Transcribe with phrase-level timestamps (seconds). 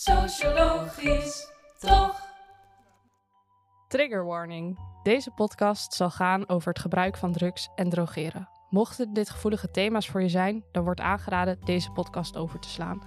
[0.00, 2.28] sociologisch, toch?
[3.88, 4.78] Trigger warning.
[5.02, 8.48] Deze podcast zal gaan over het gebruik van drugs en drogeren.
[8.70, 13.02] Mochten dit gevoelige thema's voor je zijn, dan wordt aangeraden deze podcast over te slaan.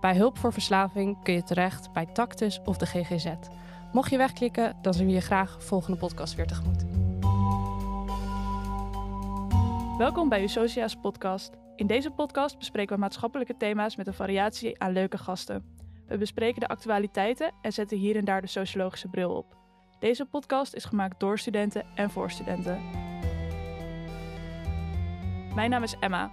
[0.00, 3.32] Bij hulp voor verslaving kun je terecht bij Tactus of de GGZ.
[3.92, 6.84] Mocht je wegklikken, dan zien we je graag volgende podcast weer tegemoet.
[9.98, 11.50] Welkom bij Usocia's podcast.
[11.76, 15.75] In deze podcast bespreken we maatschappelijke thema's met een variatie aan leuke gasten.
[16.06, 19.56] We bespreken de actualiteiten en zetten hier en daar de sociologische bril op.
[19.98, 22.80] Deze podcast is gemaakt door studenten en voor studenten.
[25.54, 26.30] Mijn naam is Emma.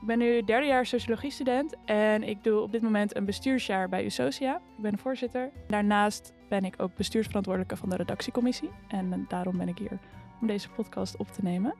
[0.00, 4.54] Ik ben nu derdejaars sociologie-student en ik doe op dit moment een bestuursjaar bij Usocia.
[4.56, 5.50] Ik ben voorzitter.
[5.66, 9.98] Daarnaast ben ik ook bestuursverantwoordelijke van de redactiecommissie en daarom ben ik hier
[10.40, 11.74] om deze podcast op te nemen.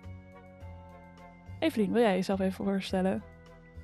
[1.59, 3.23] Evelien, wil jij jezelf even voorstellen?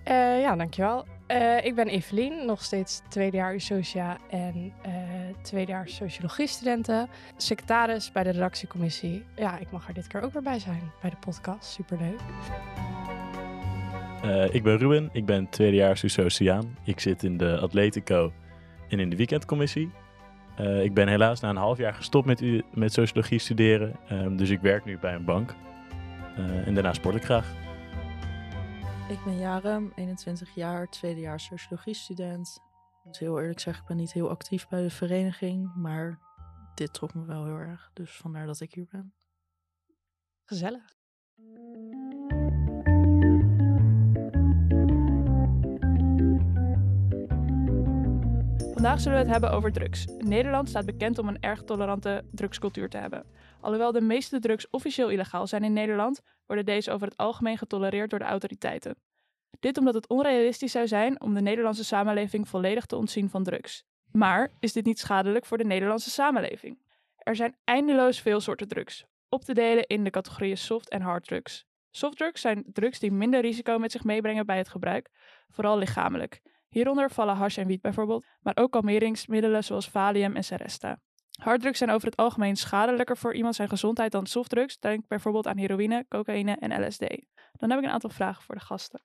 [0.04, 1.06] Eh, ja, dankjewel.
[1.28, 4.92] Uh, ik ben Evelien, nog steeds tweede jaar Socia en uh,
[5.42, 7.09] tweede jaar sociologie-studenten.
[7.36, 9.24] Secretaris bij de redactiecommissie.
[9.37, 11.65] Ja, ik mag er dit keer ook weer bij zijn bij de podcast.
[11.65, 12.21] Superleuk.
[14.24, 16.76] Uh, ik ben Ruben, ik ben tweedejaars Sociaan.
[16.84, 18.32] Ik zit in de Atletico
[18.88, 19.90] en in de weekendcommissie.
[20.82, 22.43] ik ben helaas na een half jaar gestopt met,
[22.74, 23.96] met sociologie studeren.
[24.12, 25.54] Um, dus ik werk nu bij een bank.
[26.65, 27.70] en daarna sport ik graag.
[29.10, 32.60] Ik ben Jarem, 21 jaar, tweede jaar sociologie-student.
[32.98, 36.18] Ik moet heel eerlijk zeggen, ik ben niet heel actief bij de vereniging, maar
[36.74, 37.90] dit trok me wel heel erg.
[37.92, 39.14] Dus vandaar dat ik hier ben.
[40.44, 40.94] Gezellig.
[48.72, 50.04] Vandaag zullen we het hebben over drugs.
[50.18, 53.24] Nederland staat bekend om een erg tolerante drugscultuur te hebben.
[53.60, 58.10] Alhoewel de meeste drugs officieel illegaal zijn in Nederland, worden deze over het algemeen getolereerd
[58.10, 58.96] door de autoriteiten.
[59.60, 63.84] Dit omdat het onrealistisch zou zijn om de Nederlandse samenleving volledig te ontzien van drugs.
[64.12, 66.78] Maar is dit niet schadelijk voor de Nederlandse samenleving?
[67.16, 71.26] Er zijn eindeloos veel soorten drugs, op te delen in de categorieën soft en hard
[71.26, 71.66] drugs.
[71.91, 75.10] Softdrugs zijn drugs die minder risico met zich meebrengen bij het gebruik,
[75.49, 76.41] vooral lichamelijk.
[76.69, 81.00] Hieronder vallen hash en wiet bijvoorbeeld, maar ook kalmeringsmiddelen zoals Valium en Seresta.
[81.41, 84.78] Harddrugs zijn over het algemeen schadelijker voor iemand zijn gezondheid dan softdrugs.
[84.78, 87.05] Denk bijvoorbeeld aan heroïne, cocaïne en LSD.
[87.53, 89.01] Dan heb ik een aantal vragen voor de gasten.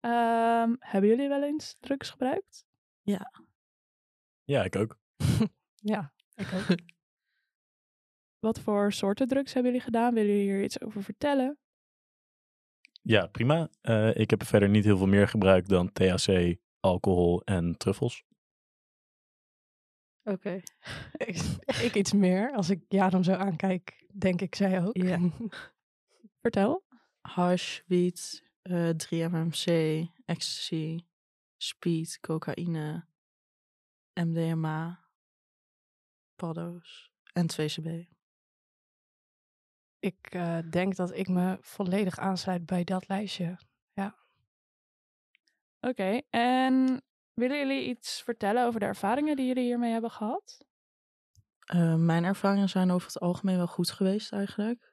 [0.00, 2.64] Um, hebben jullie wel eens drugs gebruikt?
[3.02, 3.32] Ja.
[4.44, 4.98] Ja, ik ook.
[5.92, 6.78] ja, ik ook.
[8.46, 10.14] Wat voor soorten drugs hebben jullie gedaan?
[10.14, 11.58] Willen jullie hier iets over vertellen?
[13.02, 13.68] Ja, prima.
[13.82, 18.24] Uh, ik heb verder niet heel veel meer gebruikt dan THC, alcohol en truffels.
[20.24, 20.60] Oké.
[21.12, 21.84] Okay.
[21.84, 22.52] ik, iets meer.
[22.52, 24.96] Als ik Jadam zo aankijk, denk ik zij ook.
[24.96, 25.18] Ja.
[26.42, 26.82] Vertel.
[27.20, 29.66] Hash, wiet, uh, 3-MMC,
[30.24, 31.04] ecstasy,
[31.56, 33.06] speed, cocaïne,
[34.14, 35.04] MDMA,
[36.36, 37.88] paddo's en 2CB.
[39.98, 43.58] Ik uh, denk dat ik me volledig aansluit bij dat lijstje.
[43.92, 44.16] Ja.
[45.80, 47.02] Oké, okay, en
[47.34, 50.64] Willen jullie iets vertellen over de ervaringen die jullie hiermee hebben gehad?
[51.74, 54.92] Uh, mijn ervaringen zijn over het algemeen wel goed geweest eigenlijk.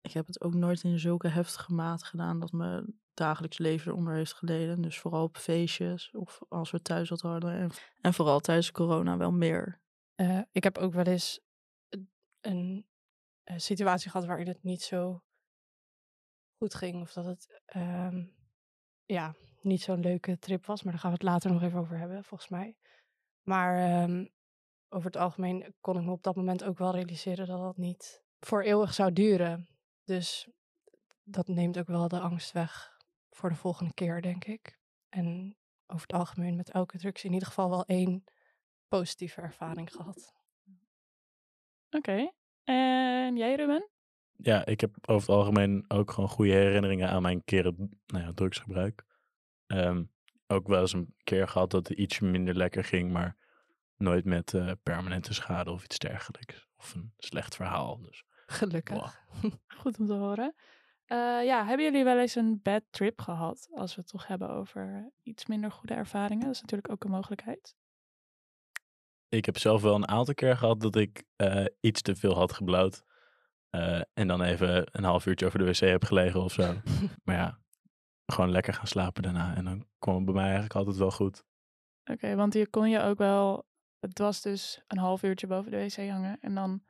[0.00, 4.14] Ik heb het ook nooit in zulke heftige mate gedaan dat mijn dagelijks leven eronder
[4.14, 4.80] heeft geleden.
[4.80, 7.52] Dus vooral op feestjes of als we thuis wat hadden.
[7.52, 7.70] En,
[8.00, 9.80] en vooral tijdens corona wel meer.
[10.16, 11.40] Uh, ik heb ook wel eens
[12.40, 12.86] een,
[13.44, 15.22] een, situatie gehad waarin het niet zo
[16.56, 17.00] goed ging.
[17.00, 18.34] Of dat het um,
[19.04, 20.82] ja, niet zo'n leuke trip was.
[20.82, 22.76] Maar daar gaan we het later nog even over hebben, volgens mij.
[23.42, 24.28] Maar um,
[24.88, 28.22] over het algemeen kon ik me op dat moment ook wel realiseren dat dat niet
[28.40, 29.68] voor eeuwig zou duren.
[30.04, 30.48] Dus
[31.22, 32.96] dat neemt ook wel de angst weg
[33.30, 34.78] voor de volgende keer, denk ik.
[35.08, 35.56] En
[35.86, 38.24] over het algemeen met elke drugs in ieder geval wel één
[38.88, 40.34] positieve ervaring gehad.
[41.90, 41.96] Oké.
[41.96, 42.32] Okay.
[42.64, 43.88] En jij, Ruben?
[44.36, 48.32] Ja, ik heb over het algemeen ook gewoon goede herinneringen aan mijn keren nou ja,
[48.32, 49.04] drugsgebruik.
[49.72, 50.10] Um,
[50.46, 53.36] ook wel eens een keer gehad dat het iets minder lekker ging, maar
[53.96, 56.68] nooit met uh, permanente schade of iets dergelijks.
[56.76, 58.00] Of een slecht verhaal.
[58.00, 58.24] Dus.
[58.46, 59.24] Gelukkig.
[59.80, 60.54] Goed om te horen.
[61.06, 63.68] Uh, ja, hebben jullie wel eens een bad trip gehad?
[63.72, 66.44] Als we het toch hebben over iets minder goede ervaringen.
[66.44, 67.76] Dat is natuurlijk ook een mogelijkheid.
[69.28, 72.52] Ik heb zelf wel een aantal keer gehad dat ik uh, iets te veel had
[72.52, 73.04] geblauwd.
[74.12, 76.74] en dan even een half uurtje over de wc heb gelegen of zo.
[77.24, 77.58] maar ja,
[78.32, 79.54] gewoon lekker gaan slapen daarna.
[79.54, 81.44] En dan kwam het bij mij eigenlijk altijd wel goed.
[82.04, 83.68] Oké, want hier kon je ook wel.
[84.00, 86.38] Het was dus een half uurtje boven de wc hangen.
[86.40, 86.82] En dan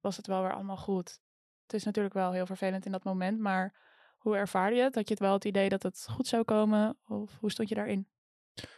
[0.00, 1.20] was het wel weer allemaal goed.
[1.62, 3.38] Het is natuurlijk wel heel vervelend in dat moment.
[3.38, 3.74] Maar
[4.18, 4.94] hoe ervaarde je het?
[4.94, 6.98] Had je het wel het idee dat het goed zou komen?
[7.08, 8.08] Of hoe stond je daarin?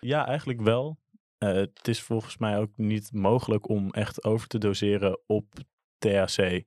[0.01, 0.99] Ja, eigenlijk wel.
[1.39, 5.55] eh, het is volgens mij ook niet mogelijk om echt over te doseren op
[5.99, 6.63] THC.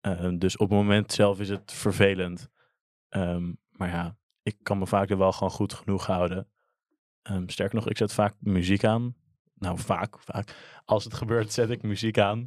[0.00, 2.48] Eh, dus op het moment zelf is het vervelend.
[3.08, 6.48] Ehm, maar ja, ik kan me vaak er wel gewoon goed genoeg houden.
[7.30, 9.16] Um, sterker nog, ik zet vaak muziek aan.
[9.54, 10.56] Nou, vaak, vaak.
[10.84, 12.46] Als het gebeurt, zet ik muziek aan.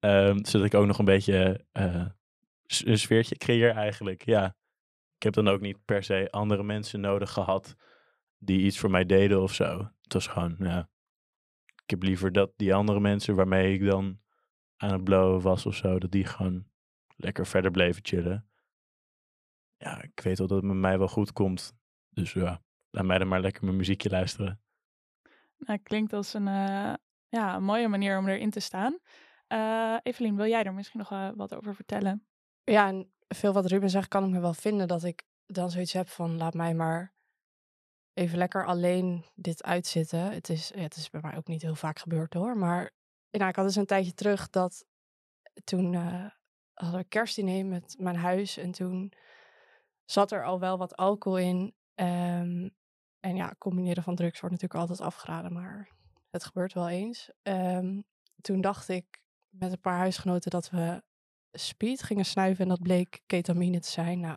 [0.00, 2.06] Um, zodat ik ook nog een beetje uh,
[2.84, 4.24] een sfeertje creëer eigenlijk.
[4.24, 4.56] Ja,
[5.16, 7.76] ik heb dan ook niet per se andere mensen nodig gehad
[8.38, 9.90] die iets voor mij deden of zo.
[10.02, 10.88] Het was gewoon, ja.
[11.82, 14.20] Ik heb liever dat die andere mensen waarmee ik dan
[14.76, 16.66] aan het blowen was of zo, dat die gewoon
[17.16, 18.45] lekker verder bleven chillen.
[19.76, 21.72] Ja, ik weet wel dat het met mij wel goed komt.
[22.08, 24.60] Dus ja, laat mij dan maar lekker mijn muziekje luisteren.
[25.58, 26.94] Nou, klinkt als een, uh,
[27.28, 28.98] ja, een mooie manier om erin te staan.
[29.48, 32.26] Uh, Evelien, wil jij er misschien nog uh, wat over vertellen?
[32.64, 35.92] Ja, en veel wat Ruben zegt kan ik me wel vinden dat ik dan zoiets
[35.92, 37.14] heb van laat mij maar
[38.12, 40.32] even lekker alleen dit uitzitten.
[40.32, 42.56] Het is, ja, het is bij mij ook niet heel vaak gebeurd hoor.
[42.56, 42.90] Maar
[43.30, 44.86] nou, ik had dus een tijdje terug dat
[45.64, 46.26] toen uh,
[46.72, 48.56] hadden we kerstdiner met mijn huis.
[48.56, 49.12] En toen
[50.06, 51.74] zat er al wel wat alcohol in.
[51.94, 52.74] Um,
[53.20, 55.88] en ja, combineren van drugs wordt natuurlijk altijd afgeraden, maar
[56.30, 57.30] het gebeurt wel eens.
[57.42, 58.04] Um,
[58.40, 61.02] toen dacht ik met een paar huisgenoten dat we
[61.52, 64.20] speed gingen snuiven en dat bleek ketamine te zijn.
[64.20, 64.36] Nou,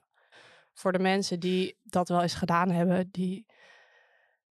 [0.73, 3.45] voor de mensen die dat wel eens gedaan hebben, die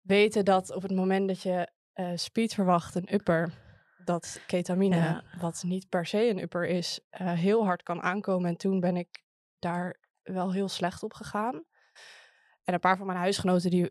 [0.00, 3.52] weten dat op het moment dat je uh, speed verwacht, een upper,
[4.04, 5.24] dat ketamine, ja.
[5.40, 8.48] wat niet per se een upper is, uh, heel hard kan aankomen.
[8.48, 9.22] En toen ben ik
[9.58, 9.96] daar
[10.32, 11.64] wel heel slecht op gegaan.
[12.64, 13.90] En een paar van mijn huisgenoten die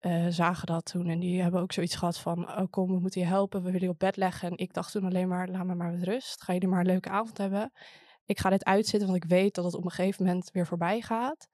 [0.00, 3.20] uh, zagen dat toen en die hebben ook zoiets gehad van, oh kom, we moeten
[3.20, 4.50] je helpen, we willen je op bed leggen.
[4.50, 6.86] En ik dacht toen alleen maar, laat me maar met rust, ga jullie maar een
[6.86, 7.72] leuke avond hebben.
[8.24, 11.00] Ik ga dit uitzitten, want ik weet dat het op een gegeven moment weer voorbij
[11.00, 11.48] gaat.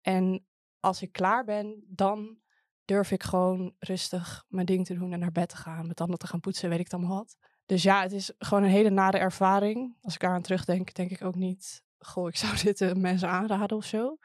[0.00, 0.46] En
[0.80, 2.38] als ik klaar ben, dan
[2.84, 5.86] durf ik gewoon rustig mijn ding te doen en naar bed te gaan.
[5.86, 7.36] Met tanden te gaan poetsen, weet ik dan wat.
[7.66, 9.96] Dus ja, het is gewoon een hele nare ervaring.
[10.00, 11.82] Als ik aan terugdenk, denk ik ook niet...
[12.00, 14.16] Goh, ik zou dit uh, mensen aanraden of zo.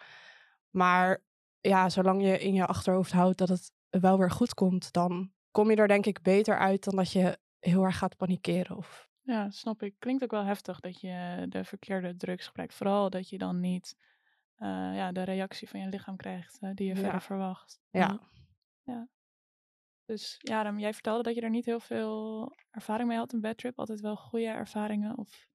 [0.69, 1.23] Maar
[1.59, 4.91] ja, zolang je in je achterhoofd houdt dat het wel weer goed komt...
[4.91, 8.77] dan kom je er denk ik beter uit dan dat je heel erg gaat panikeren.
[8.77, 9.09] Of...
[9.21, 9.95] Ja, snap ik.
[9.99, 12.73] Klinkt ook wel heftig dat je de verkeerde drugs gebruikt.
[12.73, 13.95] Vooral dat je dan niet
[14.57, 16.99] uh, ja, de reactie van je lichaam krijgt uh, die je ja.
[16.99, 17.79] verder verwacht.
[17.89, 18.19] Ja.
[18.83, 19.07] Ja.
[20.05, 23.79] Dus ja, jij vertelde dat je er niet heel veel ervaring mee had in bedtrip.
[23.79, 25.47] Altijd wel goede ervaringen of...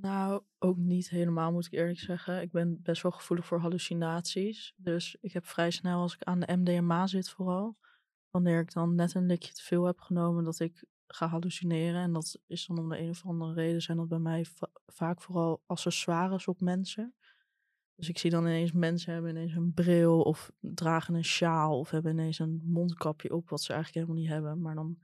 [0.00, 2.42] Nou, ook niet helemaal moet ik eerlijk zeggen.
[2.42, 4.74] Ik ben best wel gevoelig voor hallucinaties.
[4.76, 7.76] Dus ik heb vrij snel als ik aan de MDMA zit vooral.
[8.30, 12.00] Wanneer ik dan net een likje te veel heb genomen dat ik ga hallucineren.
[12.00, 14.70] En dat is dan om de een of andere reden zijn dat bij mij va
[14.86, 17.14] vaak vooral accessoires op mensen.
[17.94, 21.90] Dus ik zie dan ineens mensen hebben ineens een bril of dragen een sjaal of
[21.90, 24.60] hebben ineens een mondkapje op wat ze eigenlijk helemaal niet hebben.
[24.60, 24.98] Maar dan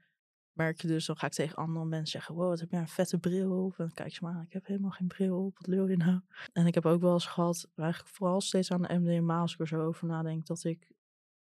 [0.53, 2.89] merk je dus, dan ga ik tegen andere mensen zeggen, wow, wat heb jij een
[2.89, 3.79] vette bril op?
[3.79, 6.21] En dan kijk ze maar, ik heb helemaal geen bril op, wat lul je nou?
[6.53, 9.61] En ik heb ook wel eens gehad, eigenlijk vooral steeds aan de MDMA als ik
[9.61, 10.93] er zo over nadenk, dat ik,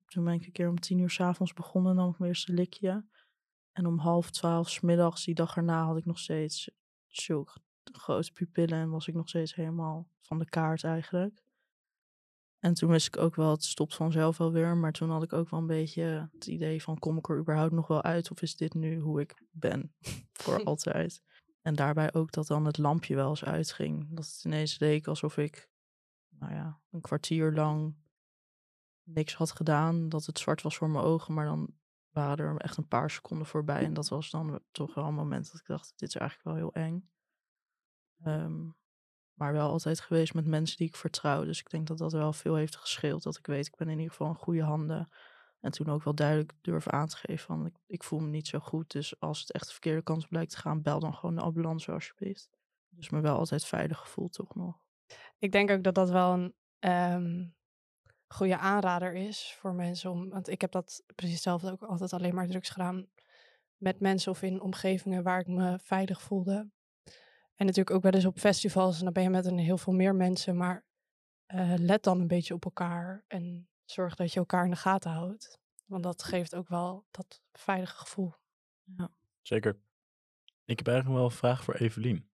[0.05, 3.05] toen ben ik een keer om tien uur s'avonds begonnen, nam ik mijn eerste likje.
[3.71, 6.69] En om half twaalf smiddags, die dag erna, had ik nog steeds
[7.07, 11.46] zulke grote pupillen en was ik nog steeds helemaal van de kaart eigenlijk.
[12.59, 14.77] En toen wist ik ook wel, het stopt vanzelf wel weer.
[14.77, 17.73] Maar toen had ik ook wel een beetje het idee van, kom ik er überhaupt
[17.73, 18.31] nog wel uit?
[18.31, 19.93] Of is dit nu hoe ik ben
[20.41, 21.21] voor altijd?
[21.61, 24.07] En daarbij ook dat dan het lampje wel eens uitging.
[24.09, 25.69] Dat het ineens leek alsof ik,
[26.29, 27.95] nou ja, een kwartier lang
[29.03, 30.09] niks had gedaan.
[30.09, 31.75] Dat het zwart was voor mijn ogen, maar dan
[32.09, 33.83] waren er echt een paar seconden voorbij.
[33.83, 36.55] En dat was dan toch wel een moment dat ik dacht, dit is eigenlijk wel
[36.55, 37.09] heel eng.
[38.25, 38.75] Um,
[39.37, 41.43] maar wel altijd geweest met mensen die ik vertrouw.
[41.43, 43.23] Dus ik denk dat dat wel veel heeft gescheeld.
[43.23, 45.09] Dat ik weet, ik ben in ieder geval in goede handen.
[45.59, 48.47] En toen ook wel duidelijk durven aan te geven van, ik, ik voel me niet
[48.47, 48.91] zo goed.
[48.91, 51.91] Dus als het echt de verkeerde kant blijkt te gaan, bel dan gewoon de ambulance
[51.91, 52.49] alsjeblieft.
[52.89, 54.79] Dus me wel altijd veilig gevoeld toch nog.
[55.39, 56.55] Ik denk ook dat dat wel een
[56.91, 57.55] um,
[58.27, 60.11] goede aanrader is voor mensen.
[60.11, 63.07] Om, want ik heb dat precies hetzelfde ook altijd alleen maar drugs gedaan.
[63.77, 66.69] Met mensen of in omgevingen waar ik me veilig voelde.
[67.57, 68.97] En natuurlijk ook wel eens op festivals.
[68.97, 70.57] En dan ben je met een heel veel meer mensen.
[70.57, 70.85] Maar
[71.47, 73.23] uh, let dan een beetje op elkaar.
[73.27, 75.59] En zorg dat je elkaar in de gaten houdt.
[75.85, 78.33] Want dat geeft ook wel dat veilige gevoel.
[78.83, 79.09] Ja.
[79.41, 79.79] Zeker.
[80.65, 82.29] Ik heb eigenlijk wel een vraag voor Evelien.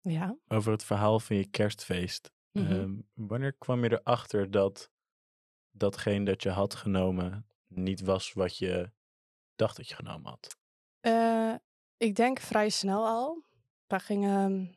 [0.00, 0.38] Ja.
[0.48, 2.32] Over het verhaal van je kerstfeest.
[2.52, 2.72] Mm -hmm.
[2.72, 4.90] um, wanneer kwam je erachter dat
[5.70, 8.92] datgene dat je had genomen niet was wat je
[9.56, 10.56] dacht dat je genomen had?
[11.00, 11.54] Uh,
[11.96, 13.47] ik denk vrij snel al
[13.88, 14.76] we gingen,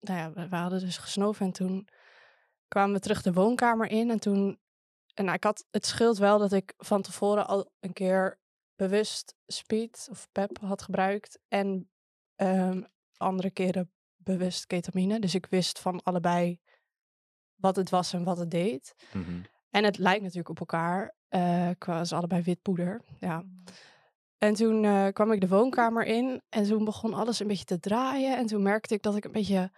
[0.00, 1.88] nou ja, we, we, hadden dus gesnoven en toen
[2.68, 4.58] kwamen we terug de woonkamer in en toen,
[5.14, 8.38] en nou, ik had, het scheelt wel dat ik van tevoren al een keer
[8.76, 11.38] bewust speed of pep had gebruikt.
[11.48, 11.90] En
[12.34, 12.82] ehm,
[13.16, 15.20] andere keren bewust ketamine.
[15.20, 16.60] Dus ik wist van allebei
[17.54, 18.94] wat het was en wat het deed.
[19.12, 19.42] Mhm.
[19.70, 21.14] En het lijkt natuurlijk op elkaar.
[21.28, 23.00] eh qua ze allebei wit poeder.
[23.20, 23.44] Ja.
[24.44, 27.80] En toen eh, kwam ik de woonkamer in en toen begon alles een beetje te
[27.80, 28.36] draaien.
[28.36, 29.72] En toen merkte ik dat ik een beetje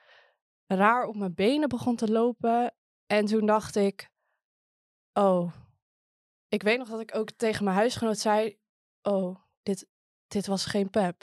[0.67, 2.75] raar op mijn benen begon te lopen.
[3.07, 4.11] En toen dacht ik,
[5.13, 5.53] oh,
[6.49, 8.59] ik weet nog dat ik ook tegen mijn huisgenoot zei,
[9.03, 9.87] oh, dit,
[10.29, 11.23] dit was geen pep.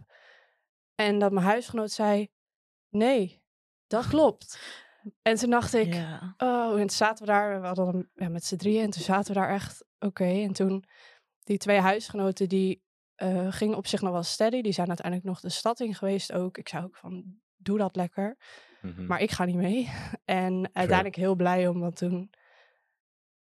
[0.95, 2.27] En dat mijn huisgenoot zei,
[2.89, 3.43] nee,
[3.87, 4.59] dat klopt.
[5.21, 6.33] En toen dacht ik, Ja.
[6.37, 9.33] Oh, en toen zaten we daar, we hadden ja, met z'n drieën en toen zaten
[9.33, 10.23] we daar echt oké.
[10.23, 10.83] En toen
[11.43, 12.83] die twee huisgenoten, die
[13.15, 14.61] eh, gingen op zich nog wel steady.
[14.61, 16.57] Die zijn uiteindelijk nog de stad in geweest ook.
[16.57, 18.37] Ik zei ook van, doe dat lekker.
[18.81, 19.05] Mhm.
[19.05, 19.89] Maar ik ga niet mee.
[20.25, 22.29] En uiteindelijk heel blij om, want toen...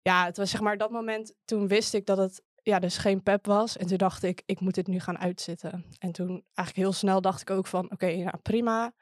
[0.02, 3.24] Ja, het was zeg maar dat moment, toen wist ik dat het ja, dus geen
[3.24, 3.78] pep was.
[3.78, 5.86] En toen dacht ik, ik moet dit nu gaan uitzitten.
[5.98, 8.94] En toen eigenlijk heel snel dacht ik ook van, oké, nou prima.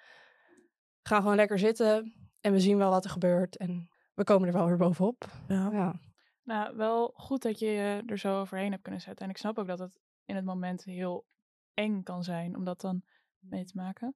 [1.02, 3.58] Ga gewoon lekker zitten en we zien wel wat er gebeurt.
[3.58, 5.26] En we komen er wel weer bovenop.
[5.48, 5.70] Ja.
[5.72, 6.00] Ja,
[6.44, 9.26] Nou, wel goed dat je je er zo overheen hebt kunnen zetten.
[9.26, 11.26] En ik snap ook dat het in het moment heel
[11.74, 13.04] eng kan zijn om dat dan
[13.40, 14.16] mee te maken.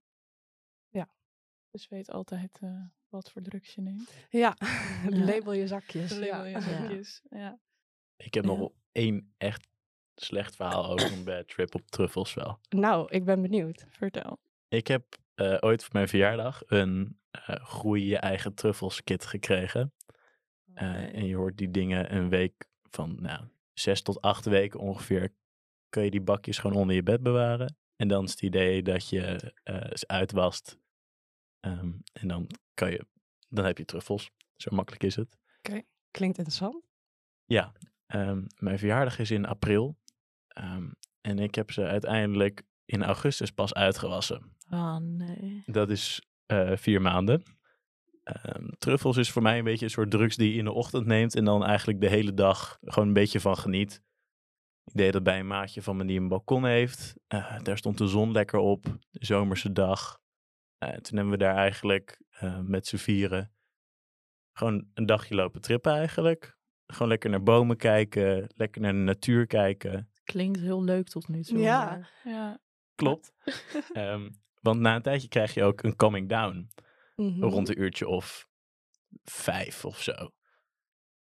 [0.89, 1.09] Ja.
[1.71, 4.13] Dus weet altijd eh, wat voor drugs je neemt.
[4.29, 4.55] ja.
[5.09, 5.25] Ja.
[5.25, 6.11] label je zakjes.
[6.17, 7.59] Label je zakjes, ja.
[8.15, 8.49] Ik heb Ja.
[8.55, 9.69] nog één echt
[10.15, 12.59] slecht verhaal over een bad trip op truffels wel.
[12.69, 13.85] Nou, ik ben benieuwd.
[13.89, 14.39] Vertel.
[14.67, 19.93] Ik heb eh, ooit voor mijn verjaardag een eh groei je eigen truffels kit gekregen.
[20.73, 25.33] Eh, en je hoort die dingen een week van nou, zes tot acht weken ongeveer.
[25.91, 27.77] Kun je die bakjes gewoon onder je bed bewaren.
[27.95, 30.79] En dan is het idee dat je eh, ze uitwast.
[31.59, 33.05] Ehm, en dan, kan je,
[33.49, 34.31] dan heb je truffels.
[34.55, 35.37] Zo makkelijk is het.
[36.11, 36.83] Klinkt interessant.
[37.45, 37.71] Ja,
[38.05, 39.97] ehm, mijn verjaardag is in april.
[40.47, 44.55] Ehm, en ik heb ze uiteindelijk in augustus pas uitgewassen.
[44.69, 45.63] Ah, nee.
[45.65, 47.43] Dat is eh, vier maanden.
[48.77, 51.35] Truffels is voor mij een beetje een soort drugs die je in de ochtend neemt
[51.35, 54.01] en dan eigenlijk de hele dag gewoon een beetje van geniet.
[54.91, 57.15] Ik deed dat bij een maatje van me die een balkon heeft.
[57.27, 60.19] Eh, daar stond de zon lekker op, de zomerse dag.
[60.77, 63.51] Eh, toen hebben we daar eigenlijk eh, met z'n vieren
[64.53, 66.57] gewoon een dagje lopen trippen eigenlijk.
[66.85, 70.11] Gewoon lekker naar bomen kijken, lekker naar de natuur kijken.
[70.23, 71.59] Klinkt heel leuk tot nu toe.
[71.59, 72.07] Ja.
[72.23, 72.59] Ja,
[72.95, 73.33] Klopt.
[73.93, 74.29] Ehm,
[74.61, 76.69] want na een tijdje krijg je ook een coming down.
[77.15, 77.43] Mhm.
[77.43, 78.47] rond een uurtje of
[79.23, 80.31] vijf of zo.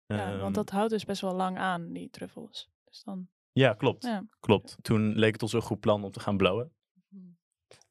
[0.07, 2.71] ja Ehm, want dat houdt dus best wel lang aan, die truffels.
[2.85, 4.05] Dus dan, Ja, klopt.
[4.05, 4.25] ja.
[4.41, 4.77] klopt.
[4.81, 6.73] Toen leek het ons een goed plan om te gaan blowen.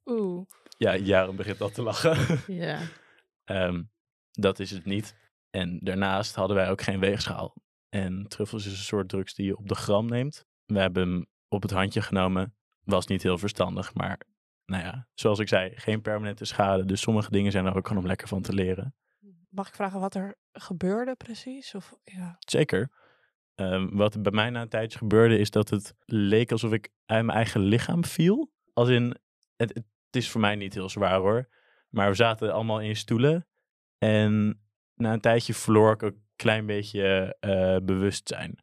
[0.06, 0.46] Oeh.
[0.78, 2.40] Ja, Jaren begint al te lachen.
[2.66, 2.80] Ja.
[3.44, 3.84] Ehm,
[4.32, 5.16] dat is het niet.
[5.50, 7.56] En daarnaast hadden wij ook geen weegschaal.
[7.90, 10.46] En truffels is een soort drugs die je op de gram neemt.
[10.66, 12.56] We hebben hem op het handje genomen.
[12.84, 14.20] Was niet heel verstandig, maar
[14.66, 16.86] nou ja, zoals ik zei, geen permanente schade.
[16.86, 18.96] Dus sommige dingen zijn er ook gewoon om lekker van te leren.
[19.50, 21.76] Mag ik vragen wat er gebeurde precies?
[21.76, 22.36] Of, ja.
[22.40, 22.92] Zeker.
[23.58, 27.26] Ehm, wat bij mij na een tijdje gebeurde, is dat het leek alsof ik uit
[27.26, 28.52] mijn eigen lichaam viel.
[28.74, 29.18] Als in,
[29.56, 31.48] het, is voor mij niet heel zwaar hoor.
[31.90, 33.48] Maar we zaten allemaal in stoelen.
[33.98, 34.62] En
[34.96, 38.58] na een tijdje verloor ik een klein beetje eh, bewustzijn.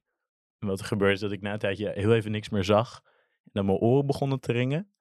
[0.59, 3.01] En wat er gebeurde is dat ik na een tijdje heel even niks meer zag.
[3.45, 4.93] En dat mijn oren begonnen te ringen.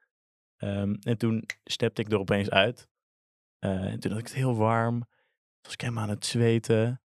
[0.58, 2.88] Ehm, en toen stepte ik er opeens uit.
[3.60, 5.00] Eh, en toen had ik het heel warm.
[5.00, 7.03] Toen was ik helemaal aan het zweten.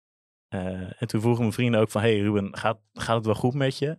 [0.52, 3.54] Eh, en toen vroegen mijn vrienden ook van, hey Ruben, gaat, gaat het wel goed
[3.54, 3.99] met je?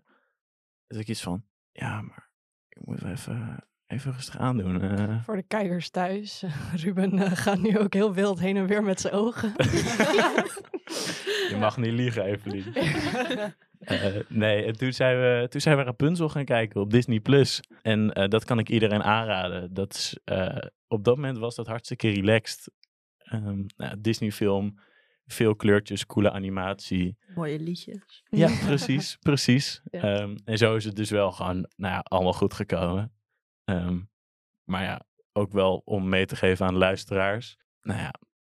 [0.88, 2.30] Dus ik iets van, ja, maar
[2.70, 4.82] ik moet even, even rustig aandoen.
[4.82, 5.24] eh.
[5.24, 6.44] Voor de kijkers thuis.
[6.84, 9.54] Ruben eh, gaat nu ook heel wild heen en weer met zijn ogen.
[11.50, 12.74] Je mag niet liegen, Evelien.
[13.84, 17.20] Eh, nee, en toen zijn, we, toen zijn we Rapunzel gaan kijken op Disney+.
[17.20, 17.62] Plus.
[17.82, 19.74] En eh, dat kan ik iedereen aanraden.
[19.74, 20.58] Dat is, eh,
[20.88, 22.72] op dat moment was dat hartstikke relaxed.
[23.18, 24.80] Ehm nou, Disney film,
[25.26, 27.18] veel kleurtjes, coole animatie.
[27.36, 28.24] Mooie liedjes.
[28.30, 29.82] Ja, precies, precies.
[29.92, 30.02] Ja.
[30.02, 33.14] Ehm, en zo is het dus wel gewoon, nou ja, allemaal goed gekomen.
[33.64, 34.00] Ehm,
[34.64, 37.58] maar ja, ook wel om mee te geven aan luisteraars.
[37.82, 38.14] Nou ja,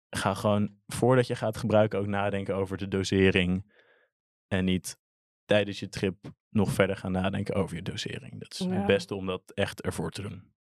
[0.09, 3.73] ga gewoon voordat je gaat gebruiken ook nadenken over de dosering.
[4.47, 4.97] En niet
[5.45, 6.15] tijdens je trip
[6.49, 8.39] nog verder gaan nadenken over je dosering.
[8.39, 8.69] Dat is Ja.
[8.71, 10.53] het beste om dat echt ervoor te doen.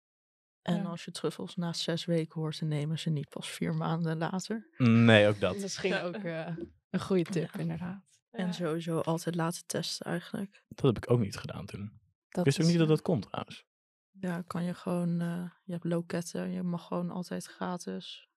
[0.63, 0.84] En Ja.
[0.84, 4.67] als je truffels na zes weken hoort te nemen, ze niet pas vier maanden later.
[4.77, 5.58] Nee, ook dat.
[5.58, 6.58] Misschien ook eh,
[6.89, 8.01] een goede tip, inderdaad.
[8.32, 10.63] En sowieso altijd laten testen eigenlijk.
[10.67, 12.00] Dat heb ik ook niet gedaan toen.
[12.29, 13.65] Dat Ik wist ook is, niet dat eh, dat kon trouwens.
[14.12, 18.27] Ja, kan je gewoon, eh, je hebt loketten, je mag gewoon altijd gratis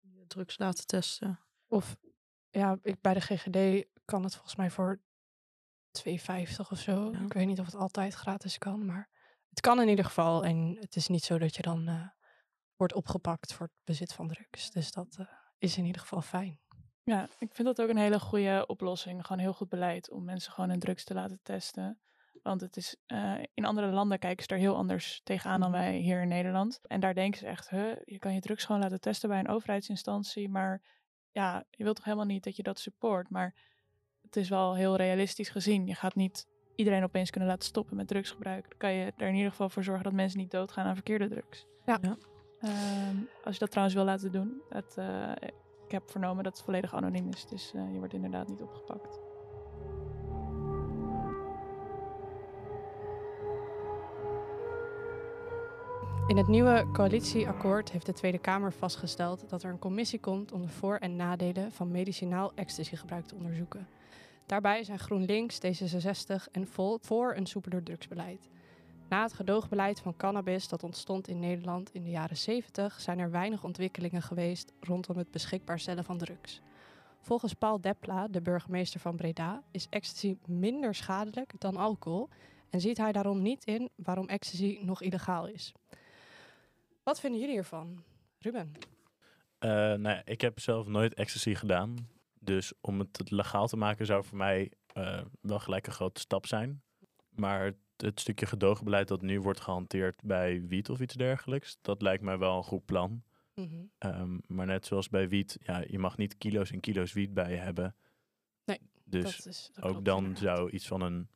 [0.00, 1.40] je drugs laten testen.
[1.66, 1.96] Of
[2.50, 5.00] ja, ik, bij de GGD kan het volgens mij voor
[5.90, 7.10] 2,50 of zo.
[7.12, 7.18] Ja.
[7.18, 9.10] Ik weet niet of het altijd gratis kan, maar
[9.52, 10.44] het kan in ieder geval.
[10.44, 12.08] En het is niet zo dat je dan eh,
[12.76, 14.70] wordt opgepakt voor het bezit van drugs.
[14.70, 15.26] Dus dat eh,
[15.58, 16.60] is in ieder geval fijn.
[17.04, 19.26] Ja, ik vind dat ook een hele goede oplossing.
[19.26, 22.00] Gewoon heel goed beleid om mensen gewoon hun drugs te laten testen.
[22.42, 25.80] Want het is, eh, in andere landen kijken ze er heel anders tegenaan dan Mhm.
[25.80, 26.80] wij hier in Nederland.
[26.86, 29.48] En daar denken ze echt, huh, je kan je drugs gewoon laten testen bij een
[29.48, 30.48] overheidsinstantie.
[30.48, 30.82] Maar
[31.30, 33.30] ja, je wilt toch helemaal niet dat je dat support.
[33.30, 33.54] Maar
[34.22, 35.86] het is wel heel realistisch gezien.
[35.86, 38.68] Je gaat niet iedereen opeens kunnen laten stoppen met drugsgebruik.
[38.68, 41.28] Dan kan je er in ieder geval voor zorgen dat mensen niet doodgaan aan verkeerde
[41.28, 41.66] drugs.
[41.86, 41.98] Ja.
[42.02, 42.16] Ja.
[42.60, 44.62] Ehm, als je dat trouwens wil laten doen.
[44.68, 45.32] Het, eh,
[45.86, 47.46] ik heb vernomen dat het volledig anoniem is.
[47.46, 49.20] Dus eh, je wordt inderdaad niet opgepakt.
[56.26, 60.62] In het nieuwe coalitieakkoord heeft de Tweede Kamer vastgesteld dat er een commissie komt om
[60.62, 63.86] de voor- en nadelen van medicinaal ecstasygebruik te onderzoeken.
[64.52, 68.48] Daarbij zijn GroenLinks, D66 en Volt voor een soepeler drugsbeleid.
[69.08, 73.30] Na het gedoogbeleid van cannabis dat ontstond in Nederland in de jaren 70 zijn er
[73.30, 76.60] weinig ontwikkelingen geweest rondom het beschikbaar stellen van drugs.
[77.20, 82.28] Volgens Paul Depla, de burgemeester van Breda, is ecstasy minder schadelijk dan alcohol
[82.70, 85.72] en ziet hij daarom niet in waarom ecstasy nog illegaal is.
[87.02, 88.02] Wat vinden jullie hiervan?
[88.38, 88.72] Ruben?
[89.58, 92.08] Eh, nou ik heb zelf nooit ecstasy gedaan.
[92.44, 96.46] Dus om het legaal te maken zou voor mij eh, wel gelijk een grote stap
[96.46, 96.82] zijn.
[97.28, 102.02] Maar het, het stukje gedoogbeleid dat nu wordt gehanteerd bij wiet of iets dergelijks, dat
[102.02, 103.22] lijkt mij wel een goed plan.
[103.54, 103.84] Mhm.
[103.98, 107.50] Ehm, maar net zoals bij wiet, ja, je mag niet kilo's en kilo's wiet bij
[107.50, 107.96] je hebben.
[108.64, 110.56] Nee, Dus dat is, dat ook klopt dan inderdaad.
[110.56, 111.28] zou iets van een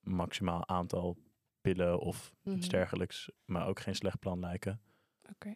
[0.00, 1.16] maximaal aantal
[1.60, 2.68] pillen of iets Mhm.
[2.68, 4.80] dergelijks, maar ook geen slecht plan lijken.
[5.30, 5.54] Oké.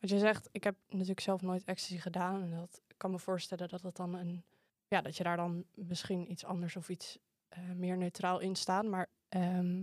[0.00, 2.42] Wat je zegt, ik heb natuurlijk zelf nooit ecstasy gedaan.
[2.42, 4.44] En dat kan me voorstellen dat het dan een.
[4.88, 8.84] Ja, dat je daar dan misschien iets anders of iets eh, meer neutraal in staat.
[8.84, 9.82] Maar ehm,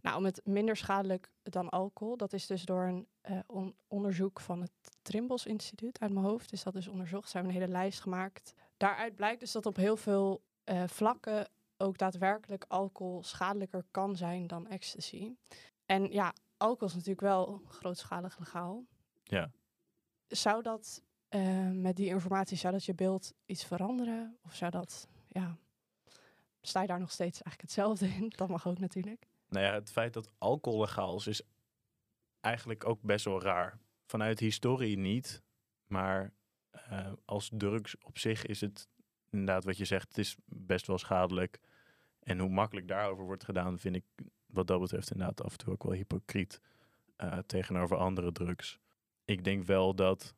[0.00, 4.40] nou, om het minder schadelijk dan alcohol, dat is dus door een eh, on- onderzoek
[4.40, 4.72] van het
[5.02, 6.52] Trimbos Instituut uit mijn hoofd.
[6.52, 7.28] Is dat dus onderzocht.
[7.30, 8.54] Ze hebben een hele lijst gemaakt.
[8.76, 14.46] Daaruit blijkt dus dat op heel veel eh, vlakken ook daadwerkelijk alcohol schadelijker kan zijn
[14.46, 15.34] dan ecstasy.
[15.86, 18.84] En ja, alcohol is natuurlijk wel grootschalig legaal.
[19.22, 19.50] Ja.
[20.26, 21.02] Zou dat
[21.34, 24.38] eh, met die informatie, zou dat je beeld iets veranderen?
[24.44, 25.56] Of zou dat, ja,
[26.60, 28.32] sta je daar nog steeds eigenlijk hetzelfde in?
[28.36, 29.26] Dat mag ook natuurlijk.
[29.48, 31.42] Nou ja, het feit dat alcohol legaal is, is
[32.40, 33.78] eigenlijk ook best wel raar.
[34.06, 35.42] Vanuit historie niet,
[35.86, 36.32] maar
[36.70, 38.88] eh, als drugs op zich is het
[39.30, 41.60] inderdaad wat je zegt, het is best wel schadelijk.
[42.22, 44.04] En hoe makkelijk daarover wordt gedaan, vind ik
[44.46, 46.60] wat dat betreft inderdaad af en toe ook wel hypocriet
[47.16, 48.78] eh, tegenover andere drugs.
[49.24, 50.34] Ik denk wel dat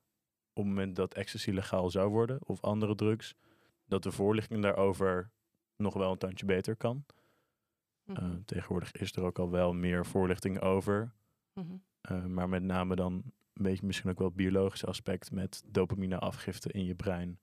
[0.57, 3.37] op het moment dat ecstasy legaal zou worden, of andere drugs,
[3.85, 5.31] dat de voorlichting daarover
[5.77, 7.05] nog wel een tandje beter kan.
[8.05, 8.25] Mhm.
[8.25, 11.13] Uh, tegenwoordig is er ook al wel meer voorlichting over.
[11.53, 11.77] Mhm.
[12.11, 13.13] Uh, maar met name dan
[13.53, 17.39] een beetje misschien ook wel het biologische aspect met dopamine-afgifte in je brein.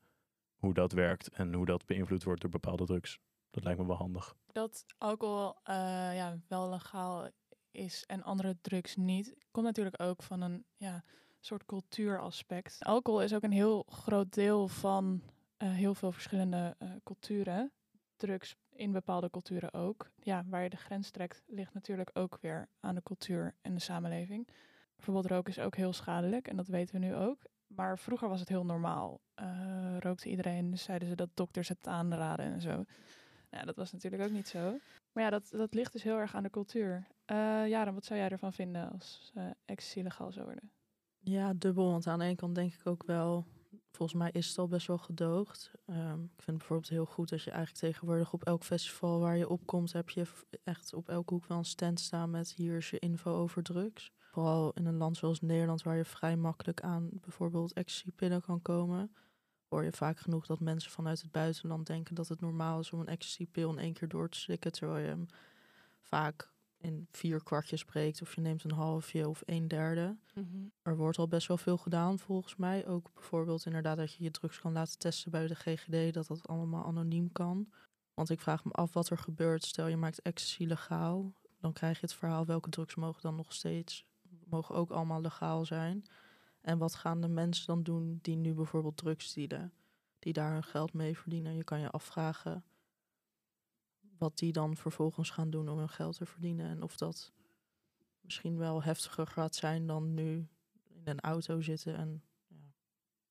[0.56, 3.19] Hoe dat werkt en hoe dat beïnvloed wordt door bepaalde drugs.
[3.49, 4.36] Dat lijkt me wel handig.
[4.52, 5.76] Dat alcohol eh,
[6.15, 7.30] ja, wel legaal
[7.71, 11.04] is en andere drugs niet, komt natuurlijk ook van een ja,
[11.45, 12.77] soort cultuuraspect.
[12.79, 15.21] Alcohol is ook een heel groot deel van
[15.58, 17.71] uh, heel veel verschillende uh, culturen.
[18.15, 20.12] Drugs in bepaalde culturen ook.
[20.19, 23.79] Ja, waar je de grens trekt, ligt natuurlijk ook weer aan de cultuur en de
[23.79, 24.47] samenleving.
[24.95, 27.41] Bijvoorbeeld roken is ook heel schadelijk en dat weten we nu ook.
[27.67, 29.21] Maar vroeger was het heel normaal.
[29.41, 32.84] Uh, rookte iedereen, dus zeiden ze dat dokters het aanraden en zo.
[33.49, 34.77] Nou, dat was natuurlijk ook niet zo.
[35.12, 37.08] Maar ja, dat, dat ligt dus heel erg aan de cultuur.
[37.32, 40.71] Uh, Jaren, wat zou jij ervan vinden als uh, ecstasy zou worden?
[41.23, 41.91] Ja, dubbel.
[41.91, 43.45] Want aan de ene kant denk ik ook wel...
[43.91, 45.71] Volgens mij is het al best wel gedoogd.
[45.86, 49.38] Um, ik vind het bijvoorbeeld heel goed dat je eigenlijk tegenwoordig op elk festival waar
[49.38, 49.91] je opkomt...
[49.91, 50.25] heb je
[50.63, 54.12] echt op elke hoek wel een stand staan met hier is je info over drugs.
[54.17, 59.15] Vooral in een land zoals Nederland waar je vrij makkelijk aan bijvoorbeeld ecstasy-pillen kan komen...
[59.67, 62.99] hoor je vaak genoeg dat mensen vanuit het buitenland denken dat het normaal is om
[62.99, 64.71] een ecstasy-pil in één keer door te slikken...
[64.71, 65.25] terwijl je hem
[65.99, 66.53] vaak
[66.84, 70.17] in vier kwartjes breekt of je neemt een halfje of een derde.
[70.34, 70.72] Mm -hmm.
[70.82, 72.88] Er wordt al best wel veel gedaan volgens mij.
[72.88, 76.48] Ook bijvoorbeeld inderdaad dat je je drugs kan laten testen bij de GGD, dat dat
[76.48, 77.69] allemaal anoniem kan.
[78.13, 79.63] Want ik vraag me af wat er gebeurt.
[79.63, 83.54] Stel je maakt ecstasy legaal, dan krijg je het verhaal welke drugs mogen dan nog
[83.54, 84.06] steeds,
[84.46, 86.06] mogen ook allemaal legaal zijn.
[86.62, 89.74] En wat gaan de mensen dan doen die nu bijvoorbeeld drugs dealen,
[90.19, 91.56] die daar hun geld mee verdienen?
[91.56, 92.63] Je kan je afvragen
[94.23, 96.69] wat die dan vervolgens gaan doen om hun geld te verdienen.
[96.69, 97.31] En of dat
[98.21, 100.47] misschien wel heftiger gaat zijn dan nu
[100.88, 102.55] in een auto zitten en ja,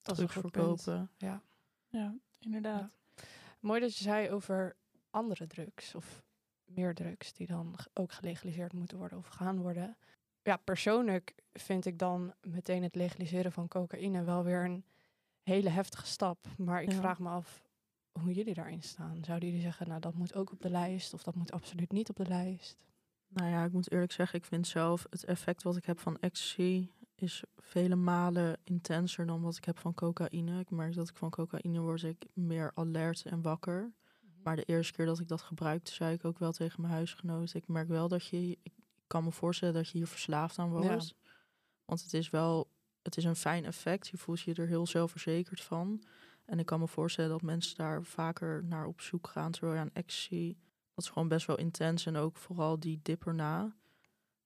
[0.02, 1.10] dat drugs verkopen.
[1.16, 1.42] Ja.
[1.88, 2.80] ja, inderdaad.
[2.80, 3.24] Ja.
[3.60, 4.76] Mooi dat je zei over
[5.10, 6.22] andere drugs of
[6.64, 9.96] meer drugs die dan ook gelegaliseerd moeten worden of gaan worden.
[10.42, 14.84] Ja, persoonlijk vind ik dan meteen het legaliseren van cocaïne wel weer een
[15.42, 16.46] hele heftige stap.
[16.56, 16.98] Maar ik Ja.
[16.98, 17.62] vraag me af
[18.12, 19.24] hoe jullie daarin staan.
[19.24, 22.08] Zouden jullie zeggen, nou dat moet ook op de lijst of dat moet absoluut niet
[22.08, 22.76] op de lijst?
[23.28, 26.18] Nou ja, ik moet eerlijk zeggen, ik vind zelf het effect wat ik heb van
[26.18, 30.60] ecstasy is vele malen intenser dan wat ik heb van cocaïne.
[30.60, 33.92] Ik merk dat ik van cocaïne word ik meer alert en wakker.
[34.42, 37.56] Maar de eerste keer dat ik dat gebruikte, zei ik ook wel tegen mijn huisgenoten.
[37.56, 38.72] Ik merk wel dat je, ik
[39.06, 41.14] kan me voorstellen dat je hier verslaafd aan wordt.
[41.84, 42.68] Want het is wel,
[43.02, 44.08] het is een fijn effect.
[44.08, 46.02] Je voelt je er heel zelfverzekerd van.
[46.52, 49.50] En ik kan me voorstellen dat mensen daar vaker naar op zoek gaan.
[49.50, 50.56] Terwijl je aan ecstasy,
[50.94, 52.06] dat is gewoon best wel intens.
[52.06, 53.74] En ook vooral die dip erna.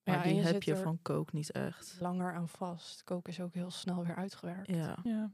[0.05, 1.97] Maar Ja, die je heb je van coke niet echt.
[2.01, 3.05] Langer aan vast.
[3.05, 4.67] Koken is ook heel snel weer uitgewerkt.
[4.67, 5.31] Ja, Ja,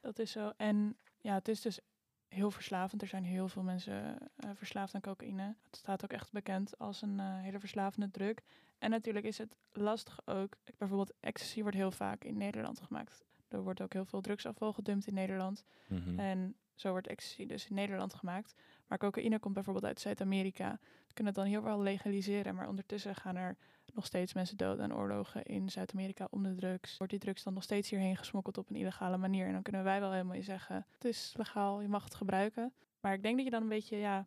[0.00, 0.52] dat is zo.
[0.56, 1.80] En ja, het is dus
[2.28, 3.02] heel verslavend.
[3.02, 5.56] Er zijn heel veel mensen eh, verslaafd aan cocaïne.
[5.62, 8.36] Het staat ook echt bekend als een eh, hele verslavende drug.
[8.78, 10.56] En natuurlijk is het lastig ook.
[10.78, 13.24] Bijvoorbeeld ecstasy wordt heel vaak in Nederland gemaakt.
[13.52, 15.64] Er wordt ook heel veel drugsafval gedumpt in Nederland.
[15.88, 16.18] Mhm.
[16.18, 18.54] En zo wordt ecstasy dus in Nederland gemaakt.
[18.86, 20.78] Maar cocaïne komt bijvoorbeeld uit Zuid-Amerika.
[21.06, 22.54] We kunnen het dan heel wel legaliseren.
[22.54, 23.56] Maar ondertussen gaan er
[23.92, 26.96] nog steeds mensen dood aan oorlogen in Zuid-Amerika om de drugs.
[26.96, 29.46] Wordt die drugs dan nog steeds hierheen gesmokkeld op een illegale manier?
[29.46, 32.72] En dan kunnen wij wel helemaal zeggen, het is legaal, je mag het gebruiken.
[33.00, 34.26] Maar ik denk dat je dan een beetje ja,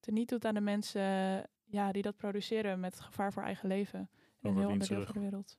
[0.00, 1.02] teniet doet aan de mensen
[1.64, 4.10] ja, die dat produceren met gevaar voor eigen leven.
[4.40, 5.58] In een heel ander deel van de wereld.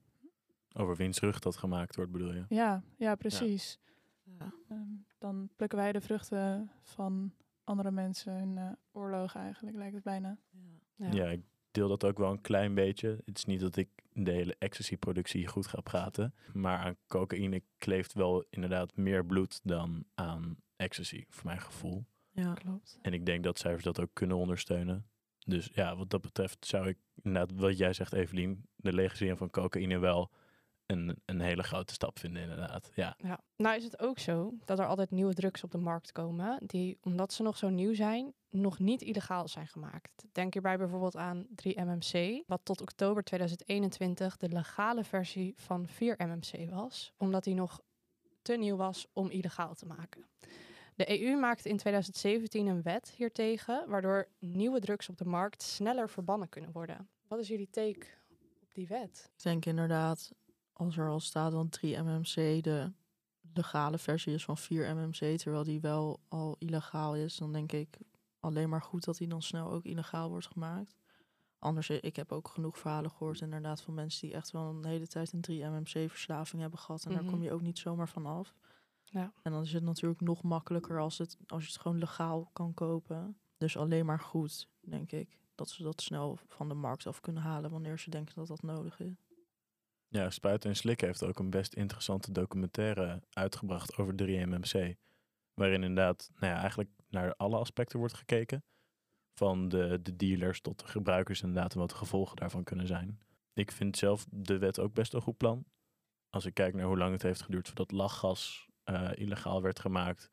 [0.78, 2.46] Over wiens rug dat gemaakt wordt, bedoel je?
[2.50, 3.80] Ja, ja precies.
[4.40, 4.54] ja.
[4.70, 4.82] Ehm,
[5.18, 10.38] dan plukken wij de vruchten van andere mensen hun eh, oorlogen eigenlijk, lijkt het bijna.
[10.96, 11.12] ja.
[11.12, 11.26] Ja.
[11.30, 13.22] ik deel dat ook wel een klein beetje.
[13.26, 16.34] Het is niet dat ik de hele ecstasy-productie goed ga praten.
[16.54, 22.06] Maar aan cocaïne kleeft wel inderdaad meer bloed dan aan ecstasy, voor mijn gevoel.
[22.32, 22.54] ja.
[22.54, 23.00] Klopt.
[23.02, 25.08] En ik denk dat cijfers dat ook kunnen ondersteunen.
[25.46, 29.50] Dus ja, wat dat betreft zou ik inderdaad, wat jij zegt Evelien, de legalisering van
[29.50, 30.32] cocaïne wel
[30.88, 32.92] een, een hele grote stap vinden inderdaad.
[32.96, 33.40] Ja, Ja.
[33.56, 36.98] Nou is het ook zo dat er altijd nieuwe drugs op de markt komen, die
[37.02, 40.26] omdat ze nog zo nieuw zijn, nog niet illegaal zijn gemaakt.
[40.32, 47.14] Denk hierbij bijvoorbeeld aan 3-MMC, wat tot oktober 2021 de legale versie van 4-MMC was,
[47.18, 47.82] omdat die nog
[48.42, 50.26] te nieuw was om illegaal te maken.
[50.96, 56.10] De EU maakte in 2017 een wet hiertegen, waardoor nieuwe drugs op de markt sneller
[56.10, 57.10] verbannen kunnen worden.
[57.28, 58.06] Wat is jullie take
[58.62, 59.32] op die wet?
[59.38, 60.32] Ik denk inderdaad,
[60.78, 62.92] als er al staat dan 3 MMC de
[63.54, 67.98] legale versie is van 4 MMC, terwijl die wel al illegaal is, dan denk ik
[68.40, 70.96] alleen maar goed dat die dan snel ook illegaal wordt gemaakt.
[71.60, 74.86] Anders, eh, ik heb ook genoeg verhalen gehoord inderdaad van mensen die echt wel een
[74.86, 77.06] hele tijd een 3 MMC verslaving hebben gehad.
[77.06, 77.22] En Mhm.
[77.22, 78.54] daar kom je ook niet zomaar van af.
[79.04, 79.34] Ja.
[79.44, 82.74] En dan is het natuurlijk nog makkelijker als, het, als je het gewoon legaal kan
[82.74, 83.38] kopen.
[83.58, 87.42] Dus alleen maar goed, denk ik, dat ze dat snel van de markt af kunnen
[87.44, 89.27] halen wanneer ze denken dat dat nodig is.
[90.08, 94.96] Ja Spuiten en Slikken heeft ook een best interessante documentaire uitgebracht over 3-MMC.
[95.54, 98.64] Waarin inderdaad nou ja, eigenlijk naar alle aspecten wordt gekeken.
[99.34, 103.20] Van de, de dealers tot de gebruikers inderdaad en wat de gevolgen daarvan kunnen zijn.
[103.54, 105.66] Ik vind zelf de wet ook best een goed plan.
[106.30, 110.32] Als ik kijk naar hoe lang het heeft geduurd voordat lachgas eh, illegaal werd gemaakt.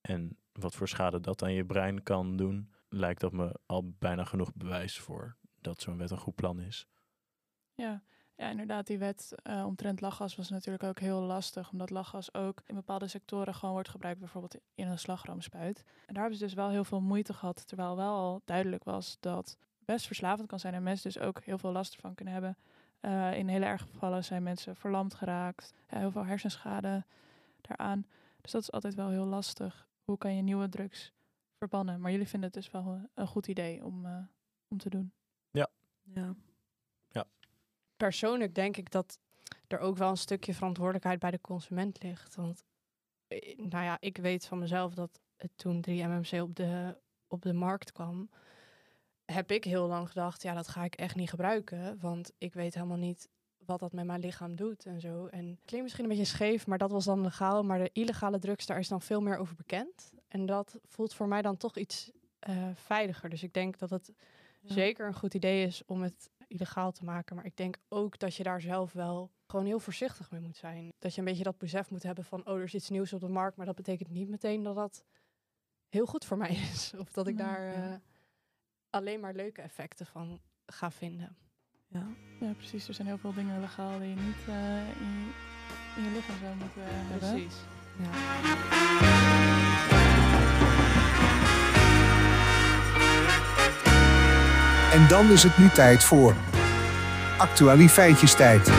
[0.00, 2.72] En wat voor schade dat aan je brein kan doen.
[2.88, 6.86] Lijkt dat me al bijna genoeg bewijs voor dat zo'n wet een goed plan is.
[7.74, 8.02] Ja,
[8.38, 11.70] ja inderdaad, die wet eh, omtrent lachgas was natuurlijk ook heel lastig.
[11.72, 15.78] Omdat lachgas ook in bepaalde sectoren gewoon wordt gebruikt, bijvoorbeeld in een slagroomspuit.
[16.06, 17.66] En daar hebben ze dus wel heel veel moeite gehad.
[17.66, 21.58] Terwijl wel al duidelijk was dat best verslavend kan zijn en mensen dus ook heel
[21.58, 22.56] veel last ervan kunnen hebben.
[23.00, 25.74] Eh, in hele erge gevallen zijn mensen verlamd geraakt.
[25.88, 27.04] Ja, heel veel hersenschade
[27.60, 28.06] daaraan.
[28.40, 29.88] Dus dat is altijd wel heel lastig.
[30.04, 31.12] Hoe kan je nieuwe drugs
[31.58, 32.00] verbannen?
[32.00, 34.18] Maar jullie vinden het dus wel een, goed idee om, eh,
[34.68, 35.12] om te doen.
[36.02, 36.34] Ja.
[37.98, 39.18] Persoonlijk denk ik dat
[39.66, 42.34] er ook wel een stukje verantwoordelijkheid bij de consument ligt.
[42.34, 42.64] Want
[43.28, 46.96] eh, nou ja, ik weet van mezelf dat het toen 3MMC op de,
[47.28, 48.30] op de markt kwam,
[49.24, 51.98] heb ik heel lang gedacht, ja, dat ga ik echt niet gebruiken.
[52.00, 55.26] Want ik weet helemaal niet wat dat met mijn lichaam doet en zo.
[55.26, 57.62] En het klinkt misschien een beetje scheef, maar dat was dan legaal.
[57.64, 60.12] Maar de illegale drugs, daar is dan veel meer over bekend.
[60.28, 63.30] En dat voelt voor mij dan toch iets eh, veiliger.
[63.30, 64.12] Dus ik denk dat het
[64.60, 64.74] Ja.
[64.74, 67.36] zeker een goed idee is om het illegaal te maken.
[67.36, 70.92] Maar ik denk ook dat je daar zelf wel gewoon heel voorzichtig mee moet zijn.
[70.98, 73.20] Dat je een beetje dat besef moet hebben van, oh, er is iets nieuws op
[73.20, 73.56] de markt.
[73.56, 75.04] Maar dat betekent niet meteen dat dat
[75.88, 76.92] heel goed voor mij is.
[76.98, 77.92] Of dat ik daar ja.
[77.92, 77.98] eh,
[78.90, 81.36] alleen maar leuke effecten van ga vinden.
[81.86, 82.06] Ja.
[82.40, 82.88] Ja, precies.
[82.88, 85.32] Er zijn heel veel dingen legaal die je niet eh, in, je,
[85.96, 87.50] in je lichaam zou moeten eh, hebben.
[87.98, 88.10] Ja.
[94.92, 96.34] En dan is het nu tijd voor
[97.38, 98.72] Actualiteitjestijd.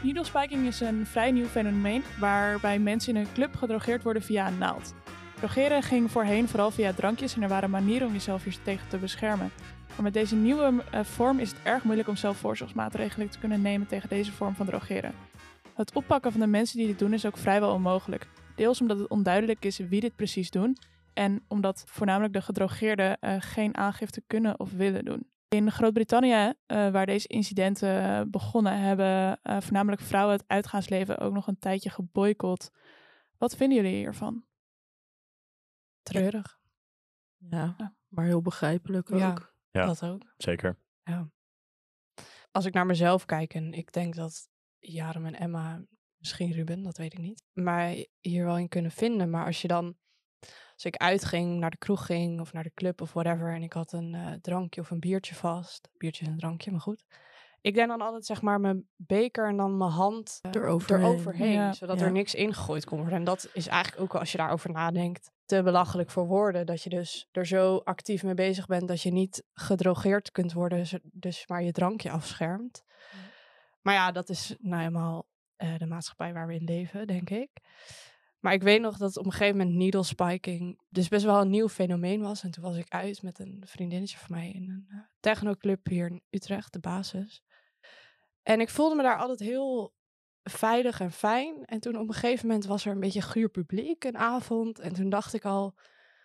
[0.00, 4.46] Needle spiking is een vrij nieuw fenomeen waarbij mensen in een club gedrogeerd worden via
[4.46, 4.94] een naald.
[5.34, 8.96] Drogeren ging voorheen vooral via drankjes en er waren manieren om jezelf hier tegen te
[8.96, 9.50] beschermen.
[9.94, 13.62] Maar met deze nieuwe eh, vorm is het erg moeilijk om zelf voorzorgsmaatregelen te kunnen
[13.62, 15.12] nemen tegen deze vorm van drogeren.
[15.74, 18.26] Het oppakken van de mensen die dit doen is ook vrijwel onmogelijk.
[18.54, 20.76] Deels omdat het onduidelijk is wie dit precies doen
[21.18, 25.30] en omdat voornamelijk de gedrogeerden eh, geen aangifte kunnen of willen doen.
[25.48, 31.32] In Groot-Brittannië, eh, waar deze incidenten eh, begonnen, hebben eh, voornamelijk vrouwen het uitgaansleven ook
[31.32, 32.70] nog een tijdje geboycott.
[33.36, 34.44] Wat vinden jullie hiervan?
[36.02, 36.58] Treurig.
[37.36, 37.94] Ja, Ja.
[38.08, 39.18] maar heel begrijpelijk ook.
[39.18, 39.36] Ja.
[39.70, 39.86] Ja.
[39.86, 40.32] Dat ook.
[40.36, 40.78] Zeker.
[41.02, 41.30] Ja.
[42.50, 45.82] Als ik naar mezelf kijk en ik denk dat Jarem en Emma,
[46.16, 49.30] misschien Ruben, dat weet ik niet, mij hier wel in kunnen vinden.
[49.30, 49.96] Maar als je dan,
[50.74, 53.72] als ik uitging, naar de kroeg ging of naar de club of whatever en ik
[53.72, 57.04] had een eh, drankje of een biertje vast, biertje is een drankje, maar goed.
[57.60, 61.04] Ik denk dan altijd zeg maar mijn beker en dan mijn hand eh, Eroverheen.
[61.04, 61.72] eroverheen, Ja.
[61.72, 62.04] zodat Ja.
[62.04, 63.18] er niks ingegooid kon worden.
[63.18, 66.66] En dat is eigenlijk ook als je daarover nadenkt te belachelijk voor woorden.
[66.66, 70.86] Dat je dus er zo actief mee bezig bent dat je niet gedrogeerd kunt worden,
[71.12, 72.82] dus maar je drankje afschermt.
[73.82, 77.50] Maar ja, dat is nou helemaal eh, de maatschappij waar we in leven, denk ik.
[78.40, 81.50] Maar ik weet nog dat op een gegeven moment needle spiking dus best wel een
[81.50, 82.42] nieuw fenomeen was.
[82.42, 86.06] En toen was ik uit met een vriendinnetje van mij in een eh, technoclub hier
[86.06, 87.42] in Utrecht, de basis.
[88.42, 89.94] En ik voelde me daar altijd heel
[90.42, 91.64] veilig en fijn.
[91.64, 94.78] En toen op een gegeven moment was er een beetje guur publiek een avond.
[94.78, 95.74] En toen dacht ik al,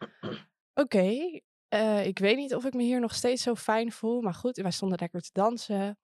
[0.84, 4.22] oké, eh, ik weet niet of ik me hier nog steeds zo fijn voel.
[4.22, 5.98] Maar goed, wij stonden lekker te dansen.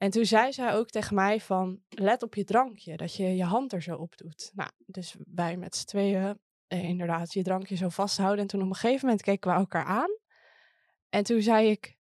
[0.00, 3.44] En toen zei zij ook tegen mij van, let op je drankje, dat je je
[3.44, 4.50] hand er zo op doet.
[4.54, 8.40] Nou, dus wij met z'n tweeën eh, inderdaad je drankje zo vasthouden.
[8.40, 10.18] En toen op een gegeven moment keken we elkaar aan.
[11.08, 11.98] En toen zei ik,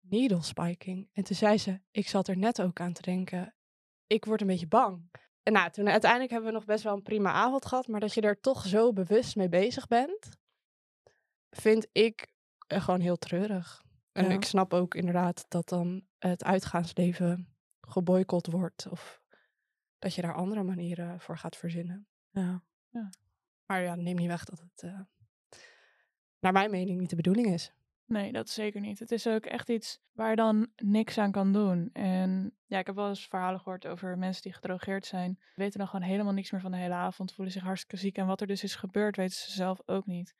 [0.00, 1.08] needle spiking.
[1.12, 3.54] En toen zei ze, ik zat er net ook aan te denken,
[4.06, 5.10] ik word een beetje bang.
[5.42, 8.14] En nou, toen uiteindelijk hebben we nog best wel een prima avond gehad, maar dat
[8.14, 10.28] je er toch zo bewust mee bezig bent,
[11.50, 12.32] vind ik
[12.66, 13.82] eh, gewoon heel treurig.
[14.12, 14.30] En Ja.
[14.30, 19.22] ik snap ook inderdaad dat dan het uitgaansleven geboycott wordt of
[19.98, 22.06] dat je daar andere manieren voor gaat verzinnen.
[22.30, 22.62] Ja.
[23.66, 25.00] Maar ja, neem niet weg dat het eh,
[26.40, 27.72] naar mijn mening niet de bedoeling is.
[28.04, 28.98] Nee, dat zeker niet.
[28.98, 31.90] Het is ook echt iets waar je dan niks aan kan doen.
[31.92, 35.38] En ja, ik heb wel eens verhalen gehoord over mensen die gedrogeerd zijn.
[35.54, 37.32] Weten dan gewoon helemaal niks meer van de hele avond.
[37.32, 38.16] Voelen zich hartstikke ziek.
[38.16, 40.34] En wat er dus is gebeurd, weten ze zelf ook niet.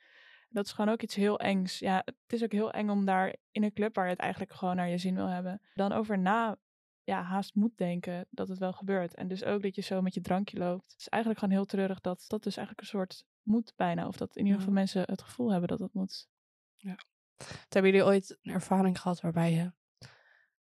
[0.53, 1.79] Dat is gewoon ook iets heel engs.
[1.79, 4.53] Ja, het is ook heel eng om daar in een club waar je het eigenlijk
[4.53, 5.61] gewoon naar je zin wil hebben.
[5.75, 6.57] Dan over na,
[7.05, 9.15] ja, haast moet denken dat het wel gebeurt.
[9.15, 10.91] En dus ook dat je zo met je drankje loopt.
[10.91, 14.07] Het is eigenlijk gewoon heel treurig dat dat dus eigenlijk een soort moet bijna.
[14.07, 14.79] Of dat in ieder geval Ja.
[14.81, 16.29] mensen het gevoel hebben dat het moet.
[17.69, 19.73] Hebben jullie ooit een ervaring gehad waarbij je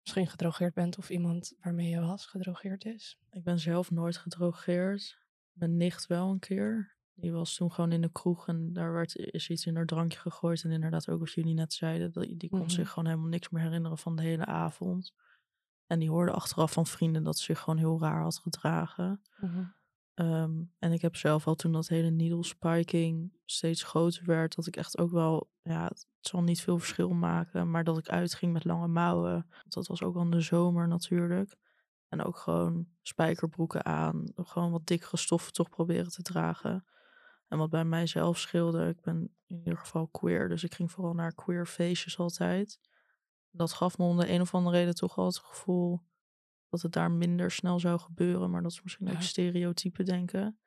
[0.00, 3.18] misschien gedrogeerd bent of iemand waarmee je was gedrogeerd is?
[3.30, 5.18] Ik ben zelf nooit gedrogeerd.
[5.52, 6.96] Mijn nicht wel een keer.
[7.20, 10.18] Die was toen gewoon in de kroeg en daar werd, is iets in haar drankje
[10.18, 10.64] gegooid.
[10.64, 12.68] En inderdaad ook wat jullie net zeiden, dat, die kon Mhm.
[12.68, 15.14] zich gewoon helemaal niks meer herinneren van de hele avond.
[15.86, 19.22] En die hoorde achteraf van vrienden dat ze zich gewoon heel raar had gedragen.
[20.14, 24.66] Ehm, en ik heb zelf al toen dat hele needle spiking steeds groter werd, dat
[24.66, 28.52] ik echt ook wel, ja, het zal niet veel verschil maken, maar dat ik uitging
[28.52, 29.46] met lange mouwen.
[29.68, 31.56] Dat was ook al in de zomer natuurlijk.
[32.08, 36.84] En ook gewoon spijkerbroeken aan, gewoon wat dikkere stoffen toch proberen te dragen.
[37.50, 41.14] En wat bij mijzelf scheelde, ik ben in ieder geval queer, dus ik ging vooral
[41.14, 42.80] naar queer feestjes altijd.
[43.50, 46.00] Dat gaf me om de een of andere reden toch wel het gevoel
[46.68, 48.50] dat het daar minder snel zou gebeuren.
[48.50, 49.12] Maar dat is misschien Ja.
[49.12, 50.58] ook stereotype denken.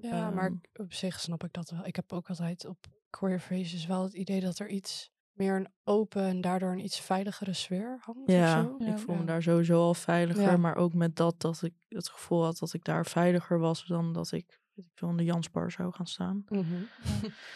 [0.00, 0.82] Ja, maar Ehm.
[0.84, 1.86] op zich snap ik dat wel.
[1.86, 2.78] Ik heb ook altijd op
[3.10, 7.00] queer feestjes wel het idee dat er iets meer een open en daardoor een iets
[7.00, 8.30] veiligere sfeer hangt.
[8.30, 8.90] Ja, of zo.
[8.90, 10.60] ik voel me daar sowieso al veiliger.
[10.60, 14.12] Maar ook met dat, dat ik het gevoel had dat ik daar veiliger was dan
[14.12, 16.44] dat ik weet ik veel, in de Jansbar zou gaan staan.
[16.48, 16.82] Mhm.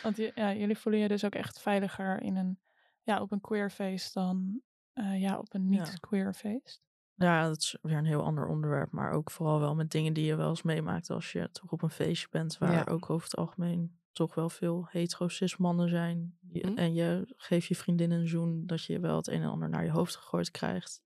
[0.02, 2.58] Want je- ja, jullie voelen je dus ook echt veiliger in een,
[3.02, 4.60] ja, op een queer feest dan
[4.92, 6.82] eh, ja, op een niet-queer feest.
[7.14, 8.90] Ja, dat is weer een heel ander onderwerp.
[8.90, 11.82] Maar ook vooral wel met dingen die je wel eens meemaakt als je toch op
[11.82, 12.58] een feestje bent.
[12.58, 12.84] Waar Ja.
[12.88, 16.38] ook over het algemeen toch wel veel hetero-cis mannen zijn.
[16.40, 16.76] Mhm.
[16.76, 19.84] En je geeft je vriendin een zoen dat je wel het een en ander naar
[19.84, 21.02] je hoofd gegooid krijgt.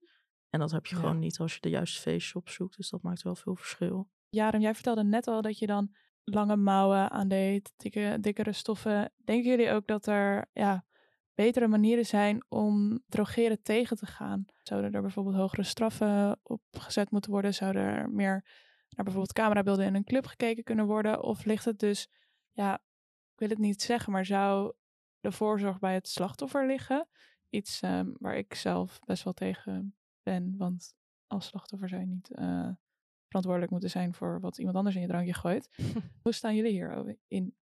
[0.49, 1.01] En dat heb je Ja.
[1.01, 2.77] gewoon niet als je de juiste feestjes opzoekt.
[2.77, 4.09] Dus dat maakt wel veel verschil.
[4.33, 5.93] Jaren, jij vertelde net al dat je dan
[6.23, 9.11] lange mouwen aandeed, dikke, dikkere stoffen.
[9.17, 10.85] Denken jullie ook dat er ja,
[11.35, 14.45] betere manieren zijn om drogeren tegen te gaan?
[14.63, 17.53] Zouden er bijvoorbeeld hogere straffen opgezet moeten worden?
[17.53, 18.45] Zouden er meer
[18.89, 21.23] naar bijvoorbeeld camerabeelden in een club gekeken kunnen worden?
[21.23, 22.09] Of ligt het dus
[22.51, 22.73] ja,
[23.33, 24.73] ik wil het niet zeggen, maar zou
[25.19, 27.07] de voorzorg bij het slachtoffer liggen?
[27.49, 30.95] Iets ehm, waar ik zelf best wel tegen ben, want
[31.27, 32.69] als slachtoffer je niet eh,
[33.33, 35.69] verantwoordelijk moeten zijn voor wat iemand anders in je drankje gooit.
[36.23, 37.55] Hoe staan jullie hier in?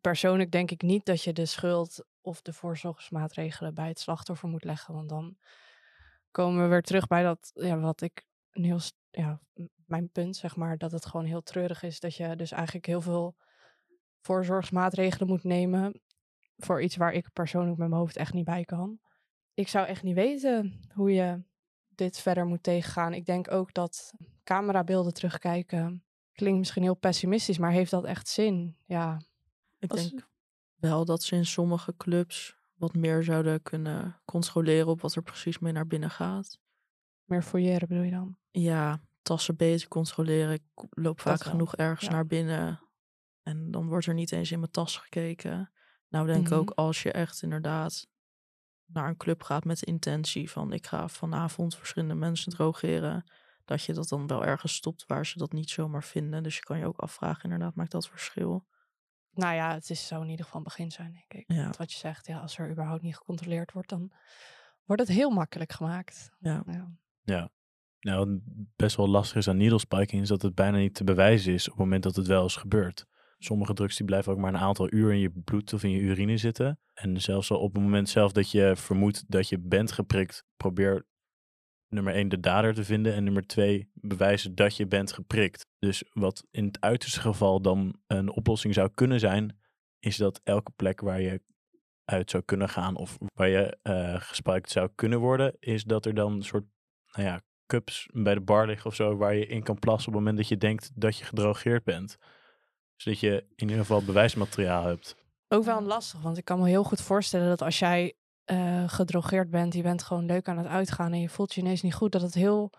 [0.00, 4.64] Persoonlijk denk ik niet dat je de schuld of de voorzorgsmaatregelen bij het slachtoffer moet
[4.64, 5.36] leggen, want dan
[6.30, 9.40] komen we weer terug bij dat, ja, wat ik een heel, ja,
[9.86, 13.00] mijn punt zeg maar, dat het gewoon heel treurig is dat je dus eigenlijk heel
[13.00, 13.36] veel
[14.20, 16.00] voorzorgsmaatregelen moet nemen
[16.56, 18.98] voor iets waar ik persoonlijk met mijn hoofd echt niet bij kan.
[19.54, 21.42] Ik zou echt niet weten hoe je
[21.98, 23.12] dit verder moet tegengaan.
[23.14, 24.12] Ik denk ook dat
[24.44, 28.76] camerabeelden terugkijken klinkt misschien heel pessimistisch, maar heeft dat echt zin?
[28.86, 29.20] Ja,
[29.78, 30.28] Ik Als- denk
[30.74, 35.58] wel dat ze in sommige clubs wat meer zouden kunnen controleren op wat er precies
[35.58, 36.58] mee naar binnen gaat.
[37.24, 38.36] meer fouilleren bedoel je dan?
[38.50, 40.52] Ja, tassen beter controleren.
[40.52, 42.12] Ik loop vaak wel, genoeg ergens ja.
[42.12, 42.80] naar binnen
[43.42, 45.72] en dan wordt er niet eens in mijn tas gekeken.
[46.08, 46.58] Nou denk ik Mhm.
[46.58, 48.06] ook als je echt inderdaad
[48.86, 53.30] naar een club gaat met de intentie van ik ga vanavond verschillende mensen drogeren,
[53.64, 56.42] dat je dat dan wel ergens stopt waar ze dat niet zomaar vinden.
[56.42, 58.66] Dus je kan je ook afvragen inderdaad, maakt dat verschil?
[59.30, 61.56] Nou ja, het is, zou in ieder geval een begin zijn, denk ik.
[61.56, 61.70] Ja.
[61.78, 64.12] Wat je zegt, ja, als er überhaupt niet gecontroleerd wordt, dan
[64.84, 66.30] wordt het heel makkelijk gemaakt.
[66.38, 66.62] Ja.
[66.66, 66.92] Ja.
[67.22, 67.50] Ja.
[68.00, 68.40] Nou, wat
[68.76, 71.64] best wel lastig is aan needle spiking is dat het bijna niet te bewijzen is
[71.64, 73.06] op het moment dat het wel is gebeurd.
[73.44, 76.00] Sommige drugs die blijven ook maar een aantal uur in je bloed of in je
[76.00, 76.78] urine zitten.
[76.94, 81.06] En zelfs al op het moment zelf dat je vermoedt dat je bent geprikt, probeer
[81.88, 85.66] nummer één de dader te vinden en nummer twee bewijzen dat je bent geprikt.
[85.78, 89.58] Dus wat in het uiterste geval dan een oplossing zou kunnen zijn,
[89.98, 91.42] is dat elke plek waar je
[92.04, 93.78] uit zou kunnen gaan of waar je
[94.20, 96.64] gespiked zou kunnen worden, is dat er dan een soort,
[97.12, 100.14] nou ja, cups bij de bar liggen of zo, waar je in kan plassen op
[100.14, 102.16] het moment dat je denkt dat je gedrogeerd bent.
[102.96, 105.16] Zodat je in ieder geval bewijsmateriaal hebt.
[105.48, 108.88] Ook wel een lastig, want ik kan me heel goed voorstellen dat als jij eh,
[108.88, 111.94] gedrogeerd bent, je bent gewoon leuk aan het uitgaan en je voelt je ineens niet
[111.94, 112.70] goed, dat het heel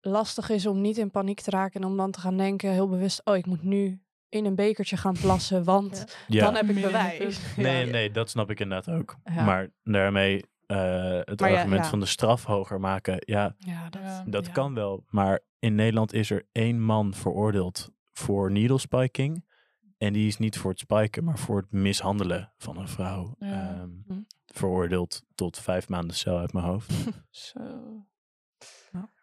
[0.00, 2.88] lastig is om niet in paniek te raken en om dan te gaan denken, heel
[2.88, 6.82] bewust, oh, ik moet nu in een bekertje gaan plassen, want Ja, dan heb ik
[6.82, 7.40] bewijs.
[7.56, 9.16] nee, nee, dat snap ik inderdaad ook.
[9.24, 9.44] Ja.
[9.44, 11.90] Maar daarmee eh, het Maar argument ja.
[11.90, 14.24] van de straf hoger maken, ja, Ja, dat, Ja.
[14.26, 14.52] dat ja.
[14.52, 15.04] kan wel.
[15.08, 19.46] Maar in Nederland is er één man veroordeeld voor needle spiking.
[19.98, 23.34] En die is niet voor het spiken, maar voor het mishandelen van een vrouw.
[23.38, 23.74] Ja.
[23.74, 24.20] ehm, Hm.
[24.46, 26.92] Veroordeeld tot vijf maanden cel uit mijn hoofd.
[27.30, 28.06] Zo.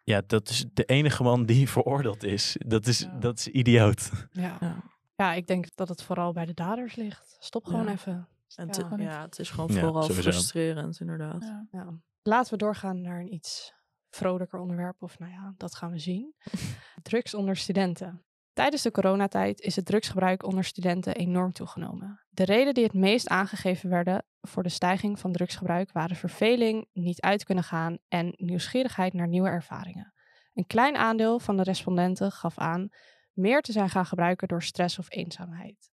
[0.04, 2.56] ja, dat is de enige man die veroordeeld is.
[2.66, 3.18] Dat is, Ja.
[3.18, 4.10] dat is idioot.
[4.30, 4.56] Ja.
[4.60, 4.82] Ja.
[5.16, 7.36] ja, ik denk dat het vooral bij de daders ligt.
[7.40, 7.92] Stop gewoon Ja.
[7.92, 8.28] even.
[8.54, 8.72] En Ja.
[8.72, 10.30] te- Gewoon ja, het is gewoon Ja, vooral sowieso.
[10.30, 11.42] frustrerend inderdaad.
[11.42, 11.66] Ja.
[11.70, 11.98] Ja.
[12.22, 13.74] Laten we doorgaan naar een iets
[14.10, 15.02] vrolijker onderwerp.
[15.02, 16.34] Of nou ja, dat gaan we zien.
[17.02, 18.24] Drugs onder studenten.
[18.56, 22.20] Tijdens de coronatijd is het drugsgebruik onder studenten enorm toegenomen.
[22.28, 27.20] De reden die het meest aangegeven werden voor de stijging van drugsgebruik waren verveling, niet
[27.20, 30.12] uit kunnen gaan en nieuwsgierigheid naar nieuwe ervaringen.
[30.54, 32.88] Een klein aandeel van de respondenten gaf aan
[33.32, 35.90] meer te zijn gaan gebruiken door stress of eenzaamheid.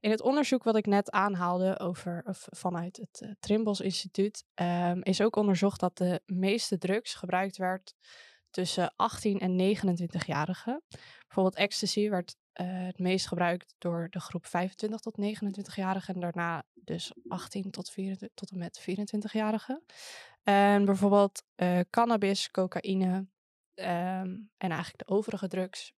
[0.00, 5.00] In het onderzoek wat ik net aanhaalde over, of vanuit het eh, Trimbos Instituut, ehm,
[5.02, 7.94] is ook onderzocht dat de meeste drugs gebruikt werd
[8.52, 10.82] tussen 18 en 29-jarigen.
[11.26, 16.64] Bijvoorbeeld ecstasy werd eh, het meest gebruikt door de groep 25 tot 29-jarigen en daarna
[16.74, 19.82] dus 18 tot, 24, tot en met 24-jarigen.
[20.42, 23.26] En bijvoorbeeld eh, cannabis, cocaïne
[23.74, 25.92] ehm, en eigenlijk de overige drugs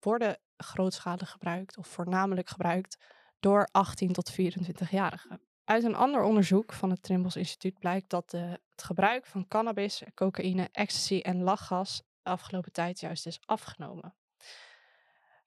[0.00, 2.96] worden grootschalig gebruikt of voornamelijk gebruikt
[3.40, 5.49] door 18 tot 24-jarigen.
[5.70, 10.68] Uit een ander onderzoek van het Trimbos Instituut blijkt dat het gebruik van cannabis, cocaïne,
[10.72, 14.14] ecstasy en lachgas de afgelopen tijd juist is afgenomen.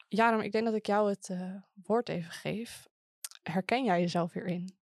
[0.08, 1.56] Jarom, ik denk dat ik jou het eh,
[1.86, 2.88] woord even geef.
[3.42, 4.76] Herken jij jezelf hierin?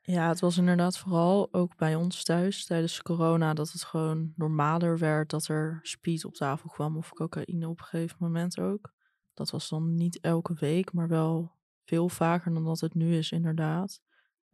[0.00, 4.98] Ja, het was inderdaad vooral ook bij ons thuis tijdens corona dat het gewoon normaler
[4.98, 8.92] werd dat er speed op tafel kwam of cocaïne op een gegeven moment ook.
[9.34, 11.52] Dat was dan niet elke week, maar wel
[11.84, 14.04] veel vaker dan dat het nu is inderdaad.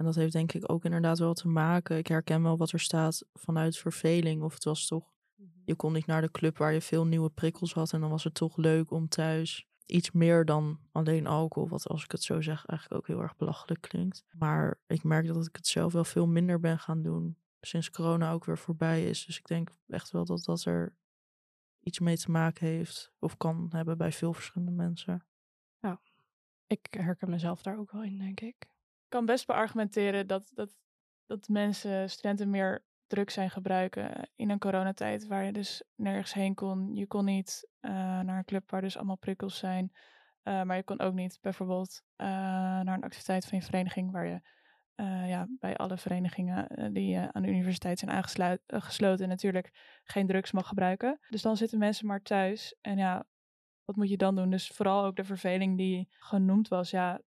[0.03, 1.97] En dat heeft denk ik ook inderdaad wel te maken.
[1.97, 4.43] Ik herken wel wat er staat vanuit verveling.
[4.43, 5.13] Of het was toch,
[5.65, 7.93] je kon niet naar de club waar je veel nieuwe prikkels had.
[7.93, 11.69] En dan was het toch leuk om thuis iets meer dan alleen alcohol.
[11.69, 14.25] Wat als ik het zo zeg eigenlijk ook heel erg belachelijk klinkt.
[14.33, 17.37] Maar ik merk dat ik het zelf wel veel minder ben gaan doen.
[17.61, 19.27] Sinds corona ook weer voorbij is.
[19.27, 20.97] Dus ik denk echt wel dat dat er
[21.81, 23.13] iets mee te maken heeft.
[23.19, 25.27] Of kan hebben bij veel verschillende mensen.
[26.67, 28.71] Ik herken mezelf daar ook wel in, denk ik.
[29.13, 30.71] Kan best beargumenteren dat, dat,
[31.27, 36.55] dat mensen, studenten meer drugs zijn gebruiken in een coronatijd waar je dus nergens heen
[36.55, 36.95] kon.
[36.95, 37.91] Je kon niet eh,
[38.21, 39.93] naar een club waar dus allemaal prikkels zijn.
[40.43, 44.27] Eh, maar je kon ook niet bijvoorbeeld eh, naar een activiteit van je vereniging, waar
[44.27, 44.41] je
[44.95, 48.11] eh, ja, bij alle verenigingen eh, die eh, aan de universiteit zijn
[48.67, 51.19] aangesloten natuurlijk geen drugs mag gebruiken.
[51.29, 52.77] Dus dan zitten mensen maar thuis.
[52.81, 53.27] En ja,
[53.85, 54.51] wat moet je dan doen?
[54.51, 56.91] Dus vooral ook de verveling die genoemd was.
[56.91, 57.21] Ja,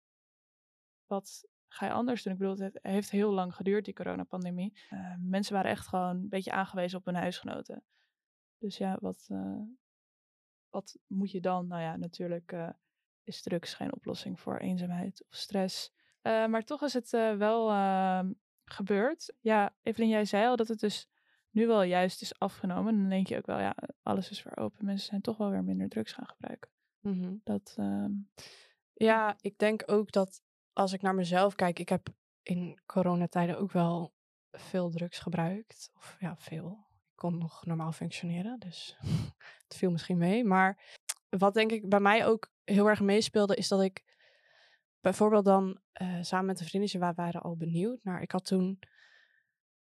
[1.07, 2.33] wat ga je anders doen?
[2.33, 4.79] Ik bedoel, het heeft heel lang geduurd, die coronapandemie.
[4.91, 7.83] Uh, mensen waren echt gewoon een beetje aangewezen op hun huisgenoten.
[8.59, 9.63] Dus ja, wat, uh,
[10.71, 11.67] wat moet je dan?
[11.67, 12.69] Nou ja, natuurlijk uh,
[13.25, 15.93] is drugs geen oplossing voor eenzaamheid of stress.
[16.23, 18.21] Maar toch is het wel uh,
[18.65, 19.35] gebeurd.
[19.41, 21.09] Ja, Evelien, jij zei al dat het dus
[21.51, 22.97] nu wel juist is afgenomen.
[22.97, 24.85] Dan denk je ook wel, ja, alles is weer open.
[24.85, 26.71] Mensen zijn toch wel weer minder drugs gaan gebruiken.
[27.01, 27.41] Mm -hmm.
[27.45, 28.13] Dat, ehm,
[28.93, 30.43] ja, ik denk ook dat
[30.75, 32.09] als ik naar mezelf kijk, ik heb
[32.43, 34.15] in coronatijden ook wel
[34.53, 35.91] veel drugs gebruikt.
[35.97, 36.87] Of ja, veel.
[36.91, 38.97] Ik kon nog normaal functioneren, dus
[39.67, 40.45] het viel misschien mee.
[40.45, 40.99] Maar
[41.29, 44.05] wat denk ik bij mij ook heel erg meespeelde, is dat ik
[45.01, 48.23] bijvoorbeeld dan uh, samen met een vriendinnetje, waar waren al benieuwd naar.
[48.23, 48.79] Ik had toen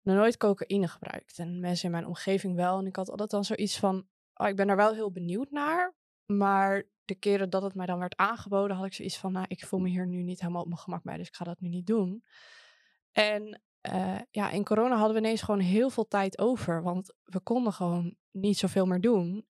[0.02, 1.40] nog nooit cocaïne gebruikt.
[1.40, 2.80] En mensen in mijn omgeving wel.
[2.80, 5.94] En ik had altijd dan zoiets van, oh, ik ben daar wel heel benieuwd naar.
[6.26, 9.66] Maar de keren dat het mij dan werd aangeboden, had ik zoiets van, nou, ik
[9.66, 11.18] voel me hier nu niet helemaal op mijn gemak bij.
[11.18, 12.24] Dus ik ga dat nu niet doen.
[13.12, 16.84] En uh, ja, in corona hadden we ineens gewoon heel veel tijd over.
[16.84, 19.46] Want we konden gewoon niet zoveel meer doen.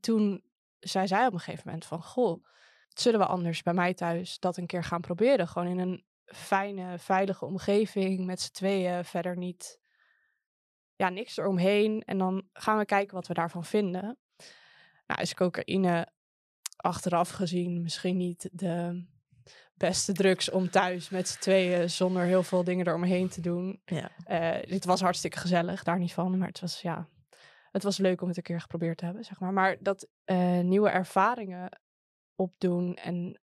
[0.00, 0.44] Toen
[0.78, 2.44] zei zij op een gegeven moment van, goh,
[2.88, 5.48] zullen we anders bij mij thuis dat een keer gaan proberen?
[5.48, 9.80] Gewoon in een fijne, veilige omgeving met z'n tweeën, verder niet,
[10.96, 12.02] ja, niks eromheen.
[12.02, 14.18] En dan gaan we kijken wat we daarvan vinden.
[15.06, 16.14] Nou, is cocaïne
[16.86, 19.04] achteraf gezien misschien niet de
[19.74, 23.80] beste drugs om thuis met z'n tweeën zonder heel veel dingen eromheen te doen.
[23.84, 24.10] Ja.
[24.28, 26.38] Uh, dit was hartstikke gezellig, daar niet van.
[26.38, 27.08] Maar het was, ja,
[27.70, 29.52] het was leuk om het een keer geprobeerd te hebben, zeg maar.
[29.52, 31.80] Maar dat uh, nieuwe ervaringen
[32.34, 33.40] opdoen en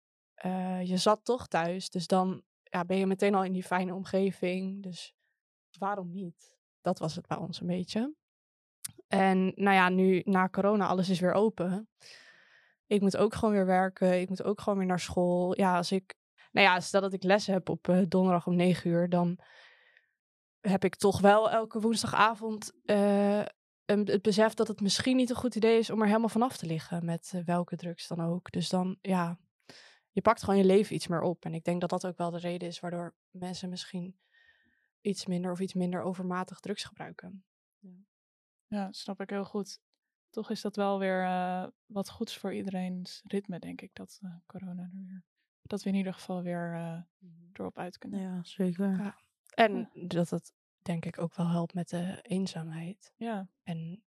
[0.45, 1.91] uh, je zat toch thuis.
[1.91, 4.83] Dus dan ja, ben je meteen al in die fijne omgeving.
[4.83, 5.15] Dus
[5.79, 6.57] waarom niet?
[6.81, 8.15] Dat was het bij ons een beetje.
[9.09, 11.89] En nou ja, nu na corona, alles is weer open.
[12.87, 14.21] Ik moet ook gewoon weer werken.
[14.21, 15.59] Ik moet ook gewoon weer naar school.
[15.59, 16.15] Ja, als ik,
[16.53, 19.39] nou ja, stel dat ik les heb op uh, donderdag om negen uur, dan
[20.61, 23.43] heb ik toch wel elke woensdagavond uh,
[23.87, 26.67] het besef dat het misschien niet een goed idee is om er helemaal vanaf te
[26.67, 28.51] liggen met uh, welke drugs dan ook.
[28.51, 29.39] Dus dan, ja,
[30.11, 31.45] je pakt gewoon je leven iets meer op.
[31.45, 34.19] En ik denk dat dat ook wel de reden is waardoor mensen misschien
[35.01, 37.45] iets minder of iets minder overmatig drugs gebruiken.
[38.67, 39.81] Ja snap ik heel goed.
[40.37, 44.35] Toch is dat wel weer uh, wat goeds voor iedereen's ritme, denk ik, dat uh,
[44.47, 45.25] corona er weer.
[45.63, 47.01] Dat we in ieder geval weer uh,
[47.53, 48.21] erop uit kunnen.
[48.21, 48.97] Ja, zeker.
[48.97, 49.19] Ja.
[49.55, 50.07] En ja.
[50.07, 53.13] dat het denk ik ook wel helpt met de eenzaamheid.
[53.17, 53.49] Ja.
[53.63, 54.03] En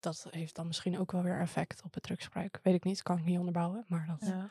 [0.00, 2.60] dat heeft dan misschien ook wel weer effect op het drugsgebruik.
[2.62, 4.50] Weet ik niet, kan ik niet onderbouwen, maar dat ja.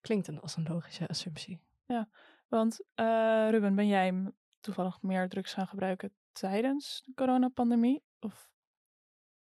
[0.00, 1.60] klinkt een, als een logische assumptie.
[1.84, 2.08] Ja,
[2.48, 8.02] want uh, Ruben, ben jij toevallig meer drugs gaan gebruiken tijdens de coronapandemie?
[8.20, 8.54] Of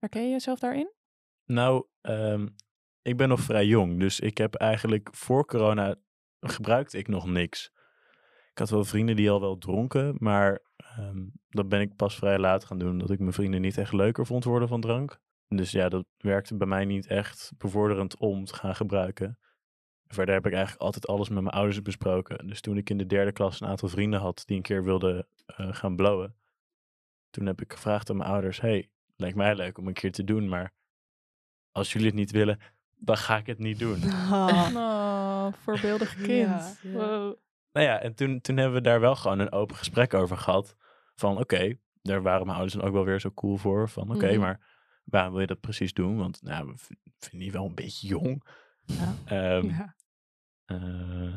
[0.10, 0.92] herken je jezelf daarin?
[1.46, 2.56] Nou, um,
[3.02, 5.96] ik ben nog vrij jong, dus ik heb eigenlijk voor corona
[6.40, 7.72] gebruikte ik nog niks.
[8.52, 10.62] Ik had wel vrienden die al wel dronken, maar
[11.00, 12.98] um, dat ben ik pas vrij laat gaan doen.
[12.98, 15.20] Dat ik mijn vrienden niet echt leuker vond worden van drank.
[15.48, 19.40] Dus ja, dat werkte bij mij niet echt bevorderend om te gaan gebruiken.
[20.08, 22.48] Verder heb ik eigenlijk altijd alles met mijn ouders besproken.
[22.48, 25.28] Dus toen ik in de derde klas een aantal vrienden had die een keer wilden
[25.60, 26.36] uh, gaan blowen.
[27.30, 30.24] Toen heb ik gevraagd aan mijn ouders, hey, lijkt mij leuk om een keer te
[30.24, 30.74] doen, maar
[31.72, 32.60] als jullie het niet willen,
[32.96, 34.04] dan ga ik het niet doen.
[34.32, 36.30] Oh, oh voorbeeldig kind.
[36.48, 36.92] Ja, ja.
[36.92, 37.36] Wow.
[37.72, 40.76] Nou ja, en toen, toen hebben we daar wel gewoon een open gesprek over gehad.
[41.16, 43.90] Van oké, okay, daar waren mijn ouders dan ook wel weer zo cool voor.
[43.90, 44.40] Van oké, okay, mm.
[44.40, 44.60] maar
[45.04, 46.18] waarom wil je dat precies doen?
[46.18, 48.44] Want nou, we vinden die wel een beetje jong.
[48.86, 49.56] Ja.
[49.56, 49.96] Um, ja.
[50.72, 50.78] Uh,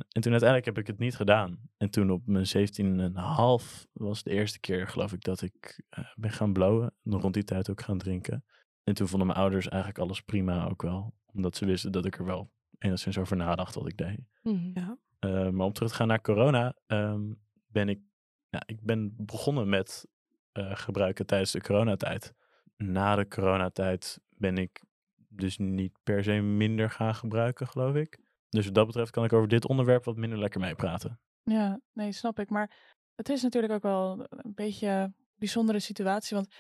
[0.08, 1.58] en toen uiteindelijk heb ik het niet gedaan.
[1.76, 6.30] En toen op mijn 17,5 was de eerste keer, geloof ik, dat ik uh, ben
[6.30, 6.94] gaan blowen.
[7.04, 8.44] En rond die tijd ook gaan drinken.
[8.82, 11.14] En toen vonden mijn ouders eigenlijk alles prima ook wel.
[11.26, 14.20] Omdat ze wisten dat ik er wel enigszins over nadacht wat ik deed.
[14.42, 14.98] Mm, ja.
[15.20, 18.00] Uh, maar om terug te gaan naar corona, um, ben ik,
[18.48, 20.06] ja, ik ben begonnen met
[20.52, 22.34] uh, gebruiken tijdens de coronatijd.
[22.76, 24.82] Na de coronatijd ben ik
[25.28, 28.18] dus niet per se minder gaan gebruiken, geloof ik.
[28.51, 31.20] Dus wat dat betreft kan ik over dit onderwerp wat minder lekker meepraten.
[31.42, 32.51] Ja, nee, snap ik.
[32.51, 32.70] Maar
[33.14, 36.36] het is natuurlijk ook wel een beetje een bijzondere situatie.
[36.36, 36.55] Want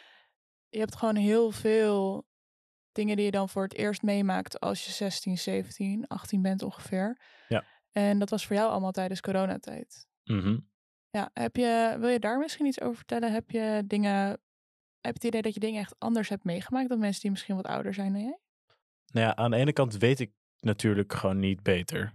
[0.68, 2.26] je hebt gewoon heel veel
[2.92, 7.20] dingen die je dan voor het eerst meemaakt als je 16, 17, 18 bent ongeveer.
[7.48, 7.64] Ja.
[7.92, 10.06] En dat was voor jou allemaal tijdens coronatijd.
[10.24, 10.68] Mm -hmm.
[11.10, 13.32] Ja, heb je, wil je daar misschien iets over vertellen?
[13.32, 14.40] Heb je dingen, heb
[15.00, 17.66] je het idee dat je dingen echt anders hebt meegemaakt dan mensen die misschien wat
[17.66, 18.38] ouder zijn dan jij?
[19.06, 22.14] Nou ja, aan de ene kant weet ik natuurlijk gewoon niet beter.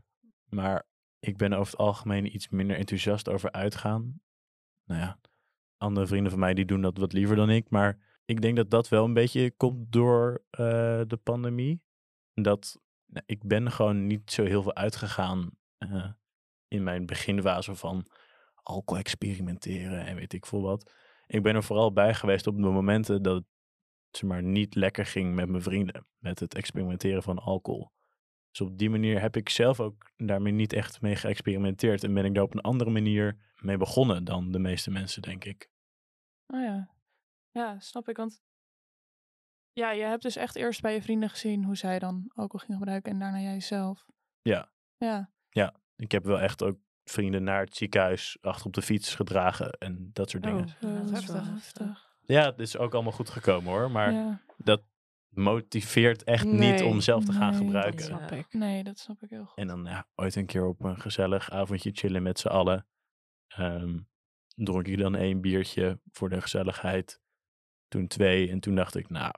[0.49, 0.87] Maar
[1.19, 4.21] ik ben over het algemeen iets minder enthousiast over uitgaan.
[4.85, 5.19] Nou ja,
[5.77, 7.69] andere vrienden van mij die doen dat wat liever dan ik.
[7.69, 11.81] Maar ik denk dat dat wel een beetje komt door eh, de pandemie.
[12.33, 16.11] Dat nou, ik ben gewoon niet zo heel veel uitgegaan eh,
[16.67, 18.05] in mijn beginfase van
[18.55, 20.93] alcohol experimenteren en weet ik veel wat.
[21.27, 23.45] Ik ben er vooral bij geweest op de momenten dat het
[24.11, 26.07] zeg maar, niet lekker ging met mijn vrienden.
[26.17, 27.91] Met het experimenteren van alcohol.
[28.55, 32.03] Dus op die manier heb ik zelf ook daarmee niet echt mee geëxperimenteerd.
[32.03, 35.43] En ben ik daar op een andere manier mee begonnen dan de meeste mensen, denk
[35.45, 35.69] ik.
[36.47, 36.89] Oh ja.
[37.51, 38.17] Ja, snap ik.
[38.17, 38.41] Want
[39.73, 42.77] ja, je hebt dus echt eerst bij je vrienden gezien hoe zij dan alcohol gingen
[42.79, 44.05] gebruiken en daarna jij zelf.
[44.41, 44.71] Ja.
[44.97, 45.29] Ja.
[45.95, 50.09] Ik heb wel echt ook vrienden naar het ziekenhuis achter op de fiets gedragen en
[50.13, 50.63] dat soort dingen.
[50.63, 51.49] Oh, Zo, ja, dat is heftig.
[51.49, 52.17] heftig.
[52.21, 53.91] Ja, het is ook allemaal goed gekomen hoor.
[53.91, 54.41] Maar Ja.
[54.57, 54.81] dat
[55.35, 58.09] motiveert echt niet om zelf te gaan nee, dat gebruiken.
[58.09, 58.53] Dat snap ik.
[58.53, 59.57] Nee, dat snap ik heel goed.
[59.57, 62.87] En dan ja, ooit een keer op een gezellig avondje chillen met z'n allen.
[63.47, 63.97] Ehm
[64.55, 67.21] dronk ik dan één biertje voor de gezelligheid.
[67.87, 68.49] Toen twee.
[68.49, 69.33] En toen dacht ik, nou,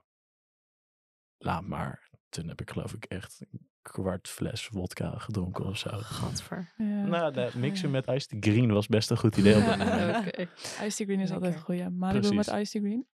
[1.37, 2.09] laat maar.
[2.29, 5.89] Toen heb ik geloof ik echt een kwart fles vodka gedronken of zo.
[5.91, 6.73] Gadver.
[6.77, 7.05] Ja.
[7.05, 10.27] Nou, dat mixen met Iced Green was best een goed idee op dat moment.
[10.27, 10.41] Oké.
[10.85, 11.61] Iced Green is altijd een Lekker.
[11.61, 11.89] goeie.
[11.89, 12.69] Malibu met Precies.
[12.69, 13.07] Iced Green.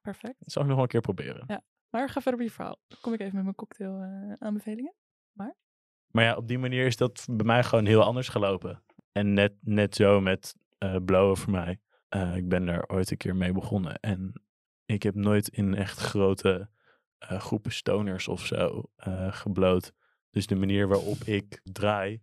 [0.00, 0.38] Perfect.
[0.38, 1.44] Dat zou ik nog wel een keer proberen.
[1.46, 1.62] Ja.
[1.92, 2.78] Maar ga verder op je verhaal.
[2.88, 4.94] Dan kom ik even met mijn cocktail eh, aanbevelingen.
[6.10, 8.82] Maar ja, op die manier is dat bij mij gewoon heel anders gelopen.
[9.12, 10.54] En net, net zo met
[11.04, 11.80] blowen voor mij.
[12.08, 14.00] Eh, ik ben daar ooit een keer mee begonnen.
[14.00, 14.42] En
[14.84, 16.70] ik heb nooit in echt grote
[17.18, 18.90] groepen stoners of zo
[19.30, 19.92] gebloot.
[20.30, 22.22] Dus de manier waarop ik draai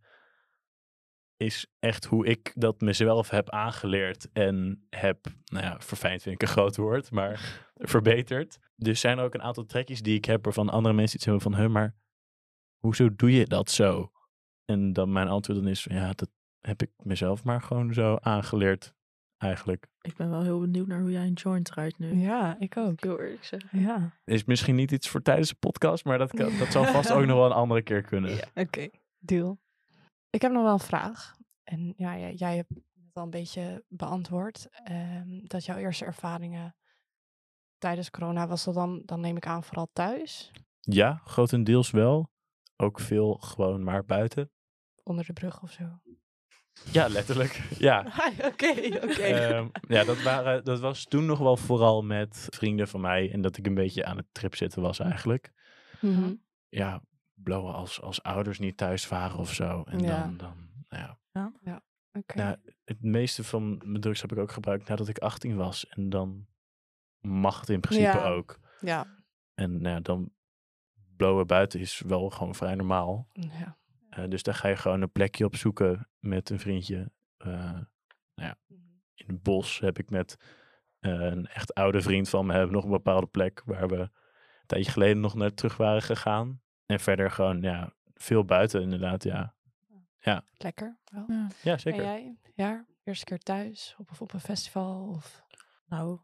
[1.40, 6.42] is echt hoe ik dat mezelf heb aangeleerd en heb, nou ja, verfijnd vind ik
[6.42, 8.58] een groot woord, maar verbeterd.
[8.76, 11.44] Dus zijn er ook een aantal trekjes die ik heb waarvan andere mensen iets hebben
[11.44, 11.96] van, huh, maar
[12.78, 14.12] hoezo doe je dat zo?
[14.66, 16.30] En dan mijn antwoord dan is, ja, dat
[16.60, 18.94] heb ik mezelf maar gewoon zo aangeleerd,
[19.38, 19.88] eigenlijk.
[20.02, 22.14] Ik ben wel heel benieuwd naar hoe jij een joint draait nu.
[22.14, 23.02] Ja, ik ook.
[23.02, 23.80] Wil eerlijk zeggen.
[23.80, 27.12] Ja, Is misschien niet iets voor tijdens de podcast, maar dat, kan, dat zal vast
[27.14, 28.40] ook nog wel een andere keer kunnen.
[28.56, 28.90] oké.
[29.20, 29.60] Deal.
[30.30, 31.36] Ik heb nog wel een vraag.
[31.64, 34.68] En ja, jij, jij hebt het al een beetje beantwoord.
[34.84, 36.76] ehm, dat jouw eerste ervaringen
[37.78, 40.52] tijdens corona was dat dan, dan neem ik aan, vooral thuis.
[40.80, 42.32] Ja, grotendeels wel.
[42.76, 44.52] Ook veel gewoon maar buiten.
[45.04, 46.00] Onder de brug of zo.
[46.92, 47.62] Ja, letterlijk.
[47.78, 48.06] Ja.
[48.44, 48.70] Oké,
[49.04, 49.22] oké.
[49.22, 53.32] Ehm, ja, dat, waren, dat was toen nog wel vooral met vrienden van mij.
[53.32, 55.52] En dat ik een beetje aan het trip zitten was eigenlijk.
[56.02, 56.34] Mhm.
[56.70, 57.02] Ja,
[57.44, 59.84] blowen als, als ouders niet thuis waren of zo.
[59.84, 60.22] En Ja.
[60.22, 60.68] dan, dan
[61.32, 61.82] nou ja.
[62.14, 62.36] Oké.
[62.38, 65.88] Nou, het meeste van mijn drugs heb ik ook gebruikt nadat ik 18 was.
[65.88, 66.48] En dan
[67.20, 68.28] mag het in principe Ja.
[68.28, 68.60] ook.
[68.80, 69.06] Ja.
[69.54, 70.32] En nou ja, dan
[71.18, 73.28] blowen buiten is wel gewoon vrij normaal.
[73.34, 73.78] ja.
[74.10, 77.12] Eh, dus daar ga je gewoon een plekje op zoeken met een vriendje.
[77.38, 77.80] Eh,
[79.16, 80.38] in het bos heb ik met
[81.00, 84.12] eh, een echt oude vriend van me hebben nog een bepaalde plek waar we een
[84.66, 86.62] tijdje geleden nog naar terug waren gegaan.
[86.90, 89.54] En verder gewoon ja, veel buiten inderdaad, ja.
[90.58, 91.00] Lekker.
[91.12, 91.26] Wel.
[91.28, 91.48] Ja.
[91.64, 92.02] Ja, En zeker.
[92.02, 92.38] jij?
[92.56, 95.08] Ja, eerste keer thuis of, of op een festival?
[95.08, 95.44] Of...
[95.88, 96.20] Nou,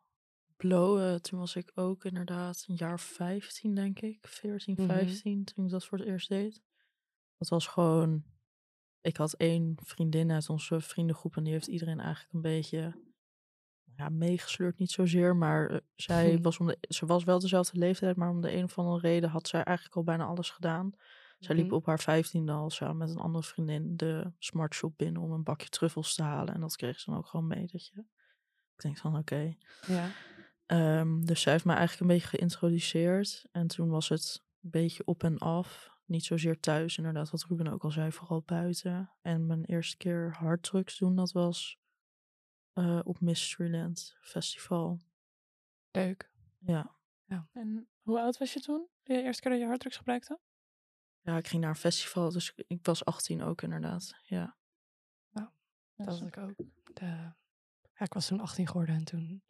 [0.57, 4.27] blowen, toen was ik ook inderdaad een jaar 15, denk ik.
[4.27, 4.87] 14, Mhm.
[4.87, 6.63] 15, toen ik dat voor het eerst deed.
[7.37, 8.23] Dat was gewoon...
[9.01, 12.93] Ik had één vriendin uit onze vriendengroep en die heeft iedereen eigenlijk een beetje
[13.97, 14.77] ja, meegesleurd.
[14.77, 18.41] Niet zozeer, maar eh, zij was om de, ze was wel dezelfde leeftijd, maar om
[18.41, 20.91] de een of andere reden had zij eigenlijk al bijna alles gedaan.
[21.39, 21.75] Zij liep Mhm.
[21.75, 25.43] op haar vijftiende al samen met een andere vriendin de smart shop binnen om een
[25.43, 26.53] bakje truffels te halen.
[26.53, 27.67] En dat kreeg ze dan ook gewoon mee.
[27.71, 27.99] Dat je...
[28.75, 29.55] Ik denk van oké.
[29.87, 30.09] Ja.
[30.65, 33.45] Ehm, dus zij heeft mij eigenlijk een beetje geïntroduceerd.
[33.51, 35.93] En toen was het een beetje op en af.
[36.05, 39.11] Niet zozeer thuis, inderdaad, wat Ruben ook al zei, vooral buiten.
[39.21, 41.77] En mijn eerste keer harddrugs doen, dat was
[42.75, 45.01] eh, op Mysteryland Festival.
[45.91, 46.31] Leuk.
[46.59, 46.93] Ja.
[47.51, 48.87] En hoe oud was je toen?
[49.03, 50.39] De eerste keer dat je harddrugs gebruikte?
[51.21, 54.15] ja, ik ging naar een festival, dus ik- was 18 ook inderdaad.
[54.23, 54.57] Ja.
[55.97, 56.55] Dat was ik ook.
[56.93, 57.05] De...
[57.93, 59.43] Ja, ik was toen 18 geworden en toen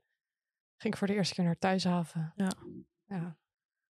[0.77, 2.33] ging ik voor de eerste keer naar Thuishaven.
[2.35, 2.51] Ja.
[3.07, 3.37] Ja.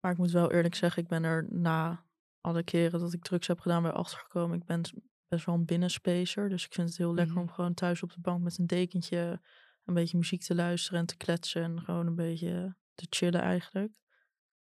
[0.00, 2.04] Maar ik moet wel eerlijk zeggen, ik ben er na
[2.40, 4.58] alle keren dat ik drugs heb gedaan bij achtergekomen.
[4.60, 4.82] Ik ben
[5.28, 6.48] best wel een binnenspacer.
[6.48, 7.42] Dus ik vind het heel lekker Mhm.
[7.42, 9.40] om gewoon thuis op de bank met een dekentje
[9.84, 11.62] een beetje muziek te luisteren en te kletsen.
[11.62, 13.92] En gewoon een beetje te chillen eigenlijk.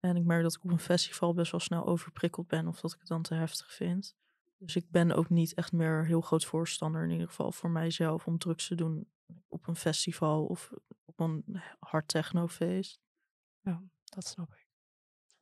[0.00, 2.92] En ik merk dat ik op een festival best wel snel overprikkeld ben of dat
[2.92, 4.14] ik het dan te heftig vind.
[4.56, 8.26] Dus ik ben ook niet echt meer heel groot voorstander, in ieder geval voor mijzelf,
[8.26, 9.10] om drugs te doen
[9.48, 10.72] op een festival of
[11.04, 13.00] op een hard technofeest.
[14.04, 14.68] Dat snap ik.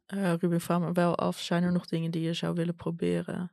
[0.07, 3.53] Eh, Ruben, vraag me wel af, zijn er nog dingen die je zou willen proberen?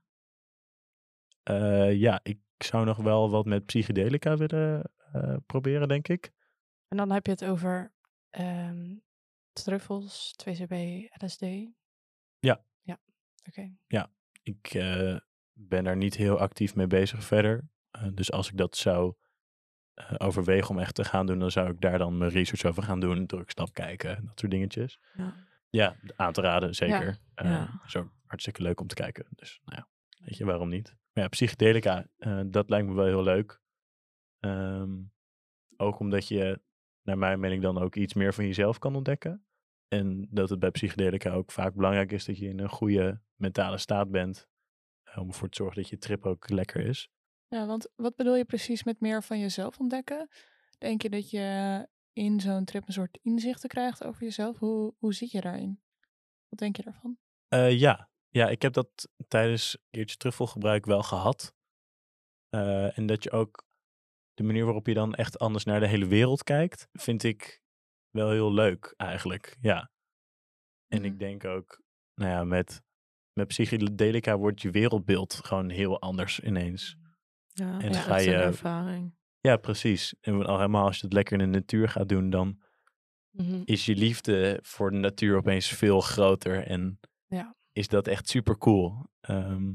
[1.47, 6.31] Eh, ja, ik zou nog wel wat met psychedelica willen eh, proberen, denk ik.
[6.87, 7.93] En dan heb je het over
[8.29, 8.95] ehm,
[9.53, 10.75] truffels, 2CB,
[11.23, 11.41] LSD.
[12.39, 12.65] Ja.
[12.81, 12.99] Ja,
[13.47, 13.75] oké.
[14.43, 15.17] Ik eh,
[15.53, 17.69] ben daar niet heel actief mee bezig verder.
[18.13, 19.15] Dus als ik dat zou
[19.93, 22.83] eh, overwegen om echt te gaan doen, dan zou ik daar dan mijn research over
[22.83, 24.99] gaan doen, drugstap kijken, dat soort dingetjes.
[25.13, 25.45] Ja.
[25.69, 27.17] Ja, aan te raden, zeker.
[27.35, 27.49] Ja.
[27.49, 27.81] Ja.
[27.85, 29.25] Zo hartstikke leuk om te kijken.
[29.29, 29.87] Dus nou ja,
[30.25, 30.95] weet je, waarom niet?
[31.18, 33.61] Maar ja, psychedelica, eh, dat lijkt me wel heel leuk.
[34.39, 34.95] Ehm,
[35.78, 36.61] ook omdat je,
[37.01, 39.45] naar mijn mening, dan ook iets meer van jezelf kan ontdekken.
[39.88, 43.78] En dat het bij psychedelica ook vaak belangrijk is dat je in een goede mentale
[43.78, 44.47] staat bent.
[45.03, 47.09] eh, om ervoor te zorgen dat je trip ook lekker is.
[47.47, 50.30] Ja, want wat bedoel je precies met meer van jezelf ontdekken?
[50.78, 54.57] Denk je dat je in zo'n trip een soort inzichten krijgt over jezelf?
[54.57, 55.82] Hoe, hoe zit je daarin?
[56.49, 57.18] Wat denk je daarvan?
[57.47, 58.09] Eh, ja.
[58.30, 61.53] Ja, ik heb dat tijdens een keertje truffelgebruik wel gehad.
[62.49, 63.65] Eh, en dat je ook
[64.34, 67.61] de manier waarop je dan echt anders naar de hele wereld kijkt, vind ik
[68.09, 69.57] wel heel leuk eigenlijk.
[69.61, 69.91] Ja.
[70.88, 71.05] En Mhm.
[71.11, 71.82] ik denk ook,
[72.15, 72.82] nou ja, met,
[73.34, 76.95] met psychedelica wordt je wereldbeeld gewoon heel anders ineens.
[77.47, 79.15] Ja, En dat ga is een je- ervaring.
[79.39, 80.15] Ja, precies.
[80.21, 82.61] En al helemaal als je het lekker in de natuur gaat doen, dan
[83.32, 83.61] Mhm.
[83.65, 86.63] is je liefde voor de natuur opeens veel groter.
[86.67, 87.55] En Ja.
[87.78, 89.05] Is dat echt super cool.
[89.19, 89.73] Ehm,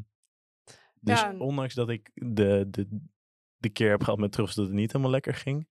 [1.01, 3.07] dus Ja, ondanks dat ik de, de,
[3.57, 5.69] de keer heb gehad met truffels dat het niet helemaal lekker ging,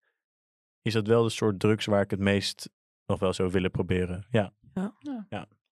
[0.82, 2.70] is dat wel de soort drugs waar ik het meest
[3.06, 4.26] nog wel zou willen proberen.
[4.30, 4.54] Ja,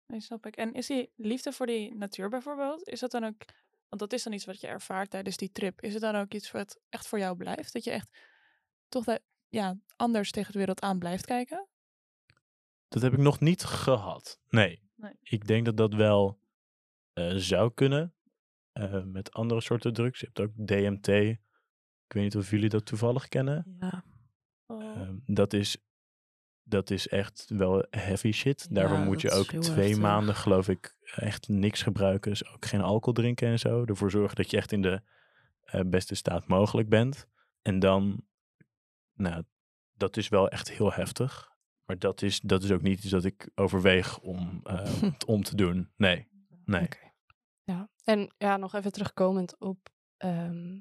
[0.07, 0.55] Nee, snap ik.
[0.55, 3.45] En is die liefde voor die natuur bijvoorbeeld, is dat dan ook,
[3.89, 6.33] want dat is dan iets wat je ervaart tijdens die trip, is het dan ook
[6.33, 7.73] iets wat echt voor jou blijft?
[7.73, 8.17] Dat je echt
[8.87, 11.67] toch dat, ja, anders tegen de wereld aan blijft kijken?
[12.87, 14.39] dat heb ik nog niet gehad.
[14.49, 14.83] Nee.
[14.95, 15.13] Nee.
[15.21, 16.39] Ik denk dat dat wel
[17.35, 18.13] zou kunnen
[18.71, 20.19] eh, met andere soorten drugs.
[20.19, 21.07] Je hebt ook DMT.
[21.07, 23.75] Ik weet niet of jullie dat toevallig kennen.
[23.79, 24.03] Ja,
[24.67, 25.77] Oh, Ehm, dat, is,
[26.63, 28.75] dat is echt wel heavy shit.
[28.75, 29.97] Daarvoor Ja, moet je ook twee heftig.
[30.01, 32.31] maanden, geloof ik, echt niks gebruiken.
[32.31, 33.83] Dus ook geen alcohol drinken en zo.
[33.85, 35.01] Ervoor zorgen dat je echt in de
[35.63, 37.27] eh, beste staat mogelijk bent.
[37.61, 38.25] En dan,
[39.13, 39.43] nou,
[39.93, 41.49] dat is wel echt heel heftig.
[41.85, 45.55] Maar dat is, dat is ook niet iets dat ik overweeg om, eh, om te
[45.55, 45.91] doen.
[45.97, 46.27] Nee,
[46.65, 46.89] nee.
[47.63, 50.79] Ja, en ja, nog even terugkomend op ehm,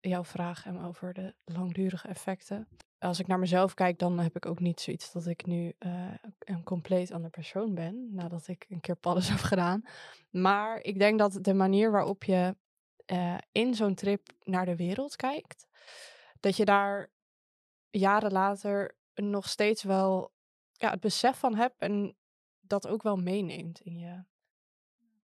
[0.00, 2.68] jouw vraag en over de langdurige effecten.
[2.98, 6.14] Als ik naar mezelf kijk, dan heb ik ook niet zoiets dat ik nu eh,
[6.38, 9.84] een compleet ander persoon ben, nadat ik een keer paddes heb gedaan.
[10.30, 12.56] Maar ik denk dat de manier waarop je
[13.06, 15.66] eh, in zo'n trip naar de wereld kijkt,
[16.40, 17.10] dat je daar
[17.90, 20.32] jaren later nog steeds wel
[20.72, 22.16] ja, het besef van hebt en
[22.60, 24.24] dat ook wel meeneemt in je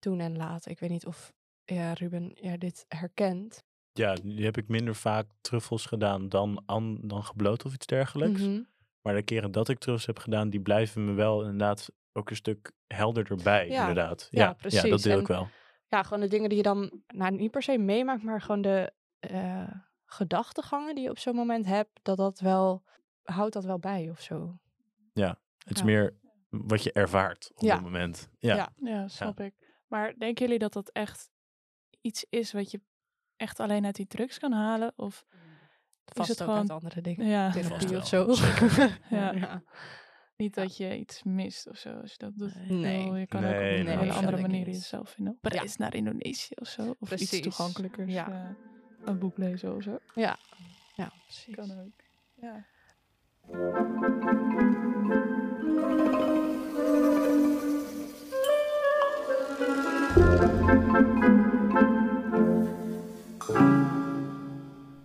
[0.02, 0.72] doen en laten.
[0.72, 1.34] Ik weet niet of
[1.64, 3.64] ja, Ruben jij dit herkent.
[3.94, 8.42] Ja, nu heb ik minder vaak truffels gedaan dan, an, dan gebloot of iets dergelijks.
[8.42, 8.62] Mhm.
[9.02, 12.36] Maar de keren dat ik truffels heb gedaan, die blijven me wel inderdaad ook een
[12.36, 13.68] stuk helderder bij.
[13.70, 14.28] Ja, inderdaad.
[14.32, 14.90] ja, Ja, ja, precies.
[14.90, 15.48] dat deel En- ik wel.
[15.88, 18.92] Ja, gewoon de dingen die je dan nou, niet per se meemaakt, maar gewoon de
[19.20, 19.72] eh,
[20.06, 22.84] gedachtegangen die je op zo'n moment hebt, dat dat wel,
[23.24, 24.60] houdt dat wel bij of zo.
[25.14, 25.86] Het is ja.
[25.86, 26.14] meer
[26.50, 27.74] wat je ervaart op Ja.
[27.74, 28.30] dat moment.
[28.40, 28.56] Ja.
[28.56, 28.70] Ja.
[28.76, 29.54] ja, snap ik.
[29.92, 31.30] Maar denken jullie dat dat echt
[32.02, 32.82] iets is wat je
[33.36, 34.94] echt alleen uit die drugs kan halen?
[34.96, 35.26] Of
[36.06, 37.26] Vast het ook gewoon- uit andere dingen.
[37.28, 38.28] ja, Therapie of zo.
[39.10, 39.32] Ja.
[39.32, 39.64] ja.
[40.38, 42.56] niet dat je iets mist of zo als je dat doet?
[42.70, 42.98] Nee.
[43.04, 45.34] Bedoel, Je kan Nee, ook op nee, een nee, hele andere manier jezelf vinden.
[45.42, 46.96] Op reis naar Indonesië of zo.
[47.00, 47.32] Of Precies.
[47.34, 48.12] iets toegankelijkers.
[48.14, 48.30] Ja.
[48.30, 48.56] Ja.
[49.06, 50.00] een boek lezen of zo.
[50.16, 50.38] Ja,
[51.26, 51.56] precies.
[51.56, 51.94] Kan ook.
[52.36, 52.66] Ja.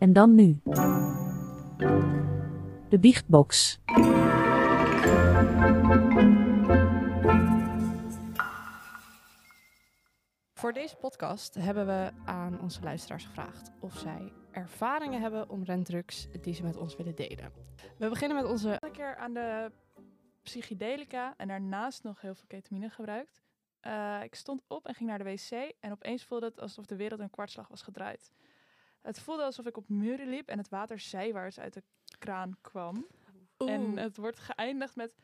[0.06, 0.60] En dan nu.
[2.88, 3.80] De biechtbox.
[10.54, 16.28] Voor deze podcast hebben we aan onze luisteraars gevraagd of zij ervaringen hebben omtrent drugs
[16.40, 17.52] die ze met ons willen delen.
[17.98, 19.72] We beginnen met onze een keer aan de
[20.42, 23.42] psychedelica en daarnaast nog heel veel ketamine gebruikt.
[23.80, 26.96] Eh, ik stond op en ging naar de wc en opeens voelde het alsof de
[26.96, 28.32] wereld een kwartslag was gedraaid.
[29.06, 31.82] Het voelde alsof ik op muren liep en het water zijwaarts uit de
[32.18, 33.06] kraan kwam.
[33.56, 35.14] En het wordt geëindigd met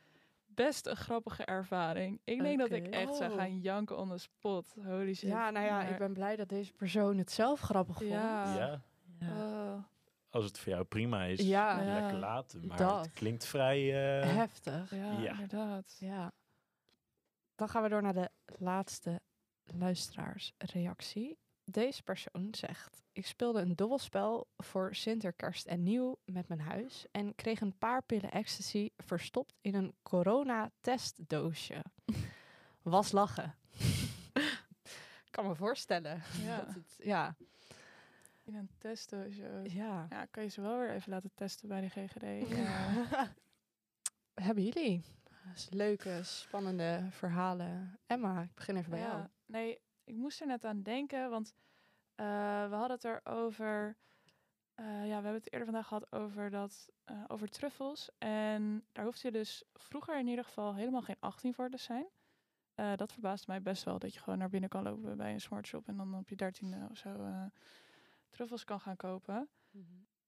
[0.47, 2.21] best een grappige ervaring.
[2.25, 3.37] Ik denk dat ik echt zou Oh.
[3.37, 4.75] gaan janken on the spot.
[4.85, 5.29] Holy shit.
[5.31, 8.11] Ja, nou ja, Maar- ik ben blij dat deze persoon het zelf grappig vond.
[8.11, 8.57] Ja.
[8.57, 8.81] Ja,
[9.19, 9.31] Ja.
[9.77, 9.85] Oh,
[10.31, 11.85] als het voor jou prima is, Ja.
[11.85, 12.67] Lekker laten.
[12.67, 13.05] Maar Dat.
[13.05, 13.79] het klinkt vrij...
[14.21, 14.91] eh, Heftig.
[14.91, 15.31] ja, Ja.
[15.33, 15.97] inderdaad.
[16.01, 16.33] Ja.
[17.55, 18.29] Dan gaan we door naar de
[18.59, 19.21] laatste
[19.65, 21.39] luisteraarsreactie.
[21.65, 27.35] Deze persoon zegt: Ik speelde een dobbelspel voor Sinterkerst en Nieuw met mijn huis en
[27.35, 31.85] kreeg een paar pillen ecstasy verstopt in een corona-testdoosje.
[32.83, 33.55] Was lachen.
[35.25, 36.23] Ik kan me voorstellen.
[36.43, 36.57] Ja.
[36.65, 37.37] Dat het, ja.
[38.45, 39.61] In een testdoosje.
[39.65, 40.07] ja.
[40.11, 42.49] Ja, kan je ze wel weer even laten testen bij de GGD.
[42.49, 43.33] Ja.
[44.35, 45.05] Hebben jullie
[45.71, 47.99] leuke, spannende verhalen?
[48.07, 49.27] Emma, ik begin even bij Ja, jou.
[49.47, 51.55] Nee, ik moest er net aan denken, want
[52.15, 53.97] eh, we hadden het erover.
[54.75, 58.11] eh ja, we hebben het eerder vandaag gehad over, dat, eh, over truffels.
[58.19, 62.07] En daar hoefde je dus vroeger in ieder geval helemaal geen 18 voor te zijn.
[62.97, 65.89] Dat verbaast mij best wel, dat je gewoon naar binnen kan lopen bij een smartshop
[65.89, 67.31] en dan op je dertiende of zo
[68.31, 69.49] truffels kan gaan kopen.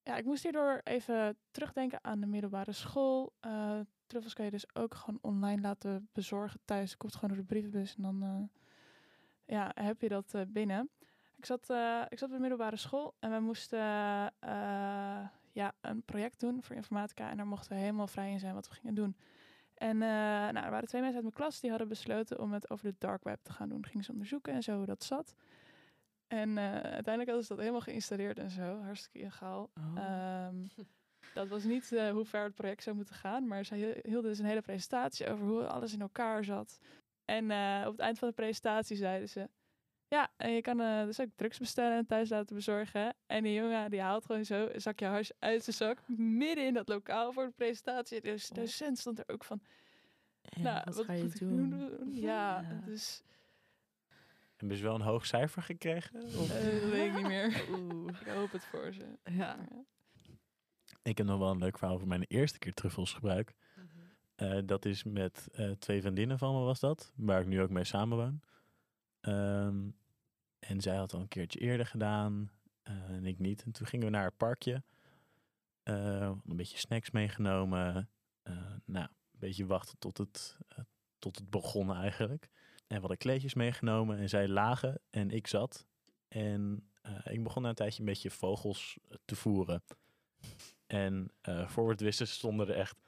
[0.03, 3.33] Ja, ik moest hierdoor even terugdenken aan de middelbare school.
[4.07, 6.91] Truffels kan je dus ook gewoon online laten bezorgen thuis.
[6.91, 8.51] Het komt gewoon door de brievenbus en dan
[9.47, 10.91] ja, heb je dat eh, binnen.
[11.37, 13.79] Ik zat, eh, ik zat op de middelbare school en we moesten
[14.39, 17.31] eh, ja, een project doen voor informatica.
[17.31, 19.17] En daar mochten we helemaal vrij in zijn wat we gingen doen.
[19.75, 22.87] En nou, er waren twee mensen uit mijn klas die hadden besloten om het over
[22.87, 23.87] de dark web te gaan doen.
[23.87, 25.35] Gingen ze onderzoeken en zo hoe dat zat.
[26.27, 28.81] En uiteindelijk hadden ze dat helemaal geïnstalleerd en zo.
[28.83, 29.71] Hartstikke illegaal.
[29.75, 30.05] Oh.
[30.05, 30.57] Ehm,
[31.35, 33.47] dat was niet hoe ver het project zou moeten gaan.
[33.47, 36.79] Maar zij hiel- hielden dus een hele presentatie over hoe alles in elkaar zat.
[37.25, 39.49] En eh, op het eind van de presentatie zeiden ze...
[40.09, 43.15] Ja, en je kan eh, dus ook drugs bestellen en thuis laten bezorgen.
[43.27, 45.99] En die jongen die haalt gewoon zo een zakje hash uit zijn zak...
[46.17, 48.21] midden in dat lokaal voor de presentatie.
[48.21, 49.61] Dus de docent stond er ook van...
[50.43, 51.91] Ja, nou, wat, ga je doen?
[52.15, 52.81] Ja, Ja.
[52.85, 53.23] dus
[54.57, 56.23] Hebben ze wel een hoog cijfer gekregen?
[56.23, 56.51] Of?
[56.51, 57.47] eh, dat weet ik niet meer.
[58.21, 59.19] Ik hoop het voor ze.
[59.25, 59.57] Ja.
[61.03, 63.55] Ik heb nog wel een leuk verhaal over mijn eerste keer truffels gebruik.
[64.35, 67.71] Eh, dat is met eh, twee vriendinnen van me was dat, waar ik nu ook
[67.71, 68.41] mee samenwoon.
[69.21, 69.91] Ehm,
[70.59, 72.51] en zij had al een keertje eerder gedaan
[72.83, 73.63] eh, en ik niet.
[73.63, 74.83] En toen gingen we naar het parkje.
[75.83, 78.11] Een beetje snacks meegenomen.
[78.85, 80.59] Nou, een beetje wachten tot het,
[81.19, 82.51] tot het begon eigenlijk.
[82.87, 85.87] En we hadden kleedjes meegenomen en zij lagen en ik zat.
[86.29, 86.91] En
[87.25, 89.83] ik begon na een tijdje een beetje vogels te voeren.
[90.87, 91.31] En
[91.67, 92.99] voor het wisten stonden er echt,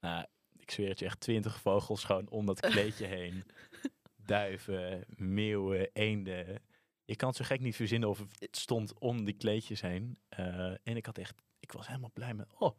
[0.00, 0.26] nou,
[0.72, 3.44] zweer het je, echt twintig vogels gewoon om dat kleedje heen.
[4.16, 6.60] Duiven, meeuwen, eenden.
[7.04, 10.18] Je kan het zo gek niet verzinnen of het stond om die kleedjes heen.
[10.28, 12.76] Eh, en ik had echt, ik was helemaal blij met, oh,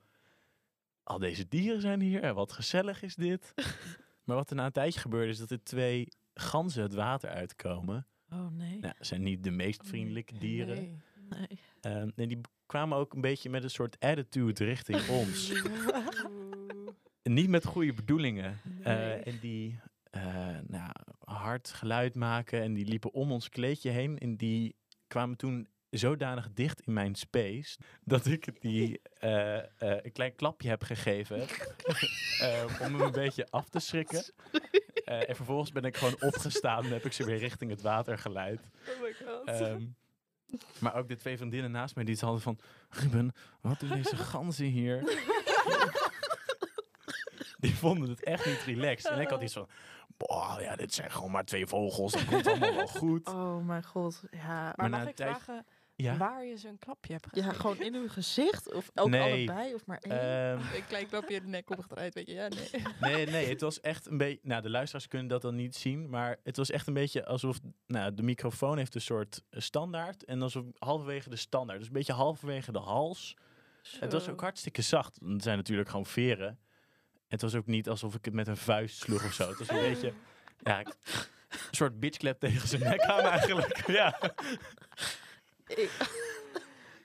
[1.03, 3.53] al deze dieren zijn hier en wat gezellig is dit.
[4.25, 8.07] maar wat er na een tijdje gebeurde is dat er twee ganzen het water uitkomen.
[8.29, 8.79] Oh nee.
[8.79, 10.75] Nou, zijn niet de meest vriendelijke dieren.
[10.75, 10.99] Nee.
[11.29, 11.59] nee.
[11.81, 15.51] Ehm, en die kwamen ook een beetje met een soort attitude richting ons.
[17.33, 18.59] Niet met goede bedoelingen.
[18.83, 19.13] Eh, Nee.
[19.19, 19.79] en die
[20.09, 20.23] eh,
[20.67, 24.17] nou, hard geluid maken en die liepen om ons kleedje heen.
[24.19, 24.75] En die
[25.07, 30.69] kwamen toen zodanig dicht in mijn space dat ik die eh, eh, een klein klapje
[30.69, 31.39] heb gegeven
[32.39, 34.23] eh, om hem een beetje af te schrikken.
[35.05, 38.17] Eh, en vervolgens ben ik gewoon opgestaan en heb ik ze weer richting het water
[38.17, 38.59] geleid.
[38.87, 39.47] Oh my god.
[39.47, 39.85] Ehm,
[40.79, 42.59] maar ook de twee vriendinnen naast mij die hadden van...
[42.89, 43.31] Ruben,
[43.61, 45.01] wat doen deze ganzen hier?
[47.63, 49.11] die vonden het echt niet relaxed.
[49.11, 49.67] En ik had iets van...
[50.17, 52.11] Boah, ja, dit zijn gewoon maar twee vogels.
[52.11, 53.27] Dat komt allemaal wel goed.
[53.33, 54.23] Oh mijn god.
[54.31, 54.47] Ja.
[54.47, 56.17] Maar, Maar na mag een ik tijd- vragen Ja?
[56.17, 57.51] waar je ze een klapje hebt gegeven?
[57.51, 58.73] Ja, gewoon in uw gezicht?
[58.73, 59.21] Of ook Nee.
[59.45, 59.73] allebei?
[59.73, 60.19] Of maar één?
[60.21, 62.33] Ehm, Een klein klapje in de nek op achteruit, weet je.
[62.33, 62.83] Ja, nee.
[63.15, 64.39] nee, nee, het was echt een beetje...
[64.43, 66.09] Nou, de luisteraars kunnen dat dan niet zien.
[66.09, 67.59] Maar het was echt een beetje alsof...
[67.87, 70.23] Nou, de microfoon heeft een soort standaard.
[70.25, 71.77] En alsof halverwege de standaard.
[71.79, 73.35] Dus een beetje halverwege de hals...
[73.99, 75.19] Het was ook hartstikke zacht.
[75.25, 76.59] Het zijn natuurlijk gewoon veren.
[77.33, 79.49] Het was ook niet alsof ik het met een vuist sloeg of zo.
[79.49, 80.13] Het was een beetje...
[80.59, 80.87] Ja, ik-
[81.49, 83.85] een soort bitchklep tegen zijn nek aan eigenlijk.
[83.99, 84.19] Ja.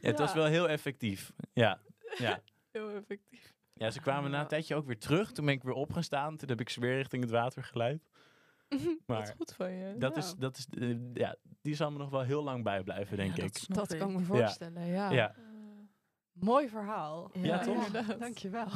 [0.00, 1.32] ja het was wel heel effectief.
[1.52, 1.80] Ja,
[2.18, 2.40] ja.
[2.72, 3.54] Heel effectief.
[3.74, 5.32] ja, ze kwamen na een tijdje ook weer terug.
[5.32, 6.36] Toen ben ik weer opgestaan.
[6.36, 8.02] Toen heb ik ze weer richting het water geleid.
[8.68, 9.98] Dat is Maar goed van je.
[9.98, 10.20] dat Ja.
[10.22, 13.42] is, dat is, eh, ja, die zal me nog wel heel lang bijblijven, denk Ja,
[13.44, 13.52] ik.
[13.52, 13.98] dat snap Dat ik.
[13.98, 15.10] kan ik me voorstellen, ja.
[15.10, 15.34] Ja.
[16.32, 17.30] Mooi verhaal.
[17.32, 17.86] Ja, Ja, toch?
[17.86, 18.20] inderdaad.
[18.20, 18.66] Dankjewel.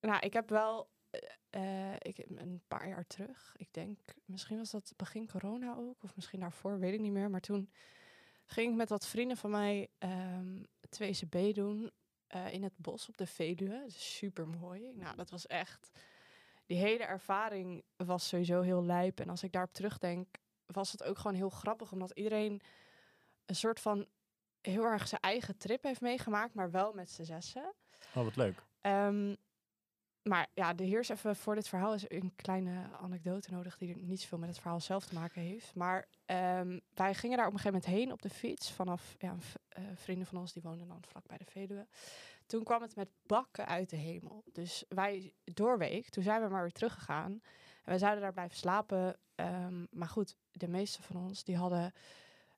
[0.00, 4.70] Nou, ik heb wel eh, eh, ik, een paar jaar terug, ik denk, misschien was
[4.70, 7.30] dat begin corona ook, of misschien daarvoor, weet ik niet meer.
[7.30, 7.70] Maar toen
[8.44, 10.62] ging ik met wat vrienden van mij ehm
[10.98, 11.90] 2CB doen
[12.26, 13.84] eh, in het bos op de Veluwe.
[13.86, 14.92] Super mooi.
[14.94, 15.90] Nou, dat was echt.
[16.66, 19.20] Die hele ervaring was sowieso heel lijp.
[19.20, 20.28] En als ik daarop terugdenk,
[20.66, 22.60] was het ook gewoon heel grappig, omdat iedereen
[23.46, 24.06] een soort van
[24.60, 27.74] heel erg zijn eigen trip heeft meegemaakt, maar wel met z'n zessen.
[28.14, 28.62] Oh, wat leuk.
[28.80, 29.34] Ehm,
[30.22, 34.02] maar ja, de heers even voor dit verhaal is een kleine anekdote nodig die er
[34.02, 35.74] niet zoveel met het verhaal zelf te maken heeft.
[35.74, 39.36] Maar ehm, wij gingen daar op een gegeven moment heen op de fiets vanaf ja,
[39.68, 41.86] eh, vrienden van ons die woonden dan vlak bij de Veluwe.
[42.46, 44.44] Toen kwam het met bakken uit de hemel.
[44.52, 47.32] Dus wij doorweek, toen zijn we maar weer teruggegaan.
[47.32, 49.16] En wij zouden daar blijven slapen.
[49.34, 51.92] Ehm, maar goed, de meeste van ons die hadden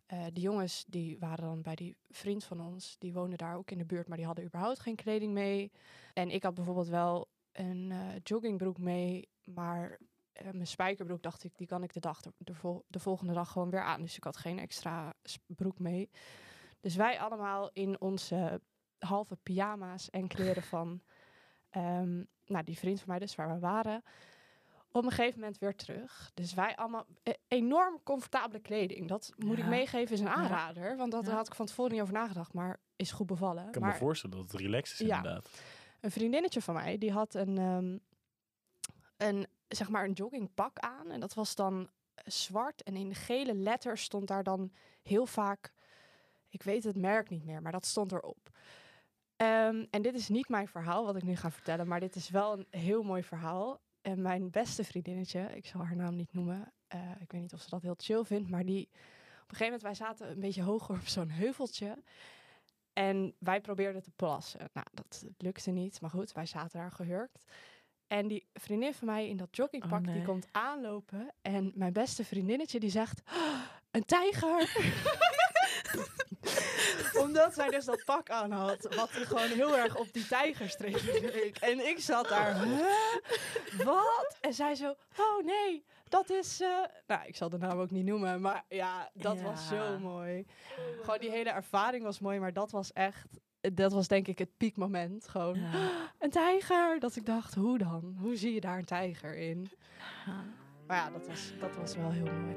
[0.06, 3.70] eh de jongens die waren dan bij die vriend van ons, die woonde daar ook
[3.70, 5.72] in de buurt, maar die hadden überhaupt geen kleding mee.
[6.14, 9.98] En ik had bijvoorbeeld wel een eh, joggingbroek mee, maar
[10.32, 13.32] eh, mijn spijkerbroek dacht ik, die kan ik de, dag de, de, vol- de volgende
[13.32, 14.00] dag gewoon weer aan.
[14.00, 15.14] Dus ik had geen extra
[15.46, 16.11] broek mee.
[16.80, 18.61] Dus wij allemaal in onze
[18.98, 21.03] halve pyjama's en kleren van
[21.70, 24.03] ehm, nou, die vriend van mij dus, waar we waren.
[24.94, 26.30] Op een gegeven moment weer terug.
[26.34, 29.09] Dus wij allemaal e- enorm comfortabele kleding.
[29.09, 30.96] Dat moet ik meegeven, is een aanrader.
[30.96, 31.32] Want dat Ja.
[31.32, 33.66] had ik van tevoren niet over nagedacht, maar is goed bevallen.
[33.66, 35.16] Ik kan maar me voorstellen dat het relaxed is Ja.
[35.16, 35.48] inderdaad.
[36.03, 37.98] Een vriendinnetje van mij, die had een, ehm,
[39.16, 41.11] een, zeg maar een joggingpak aan.
[41.11, 42.82] En dat was dan eh, zwart.
[42.82, 44.72] En in gele letters stond daar dan
[45.03, 45.72] heel vaak,
[46.48, 48.50] ik weet het merk niet meer, maar dat stond erop.
[49.36, 52.30] Ehm, en dit is niet mijn verhaal wat ik nu ga vertellen, maar dit is
[52.30, 53.80] wel een heel mooi verhaal.
[54.00, 57.61] En mijn beste vriendinnetje, ik zal haar naam niet noemen, eh, ik weet niet of
[57.61, 58.88] ze dat heel chill vindt, maar die
[59.42, 61.98] op een gegeven moment, wij zaten een beetje hoger op zo'n heuveltje.
[62.93, 64.61] En wij probeerden te plassen.
[64.72, 67.45] Nou, dat lukte niet, maar goed, wij zaten daar gehurkt.
[68.07, 71.32] En die vriendin van mij in dat joggingpak, Oh, die komt aanlopen.
[71.43, 74.72] En mijn beste vriendinnetje, die zegt, "Ah, een tijger!
[77.24, 81.57] Omdat zij dus dat pak aan had, wat gewoon heel erg op die tijgerstreep leek.
[81.70, 82.86] En ik zat daar, "Huh?
[83.84, 84.36] Wat?
[84.40, 86.60] En zij zo, oh nee, dat is...
[86.60, 86.68] eh,"
[87.06, 90.46] Nou, ik zal de naam ook niet noemen, maar ja, dat was zo mooi.
[91.00, 93.26] Gewoon die hele ervaring was mooi, maar dat was echt...
[93.74, 95.28] Dat was denk ik het piekmoment.
[95.28, 95.90] Gewoon, Ja.
[96.18, 96.98] een tijger.
[97.00, 98.16] Dat ik dacht, hoe dan?
[98.20, 99.70] Hoe zie je daar een tijger in?
[100.26, 100.44] Ja.
[100.86, 102.56] Maar ja, dat was, dat was wel heel mooi.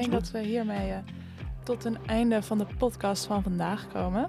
[0.00, 0.98] Denk dat we hiermee eh,
[1.62, 4.28] tot een einde van de podcast van vandaag komen.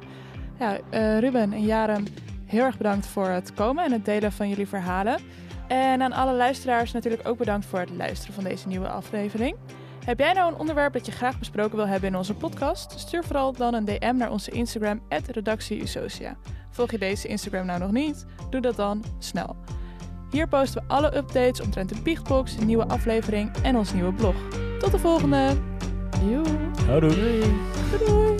[0.59, 2.05] Ja, eh, Ruben en Jaren,
[2.45, 5.19] heel erg bedankt voor het komen en het delen van jullie verhalen.
[5.67, 9.55] En aan alle luisteraars natuurlijk ook bedankt voor het luisteren van deze nieuwe aflevering.
[10.05, 12.99] Heb jij nou een onderwerp dat je graag besproken wil hebben in onze podcast?
[12.99, 15.01] Stuur vooral dan een DM naar onze Instagram,
[15.31, 16.37] redactieusocia.
[16.71, 18.25] Volg je deze Instagram nou nog niet?
[18.49, 19.55] Doe dat dan snel.
[20.31, 24.66] Hier posten we alle updates omtrent de Biechtbox, de nieuwe aflevering en ons nieuwe blog.
[24.79, 25.55] Tot de volgende!
[26.29, 26.43] Joe!
[26.87, 27.41] Houdoe.
[27.89, 28.35] Doei doei!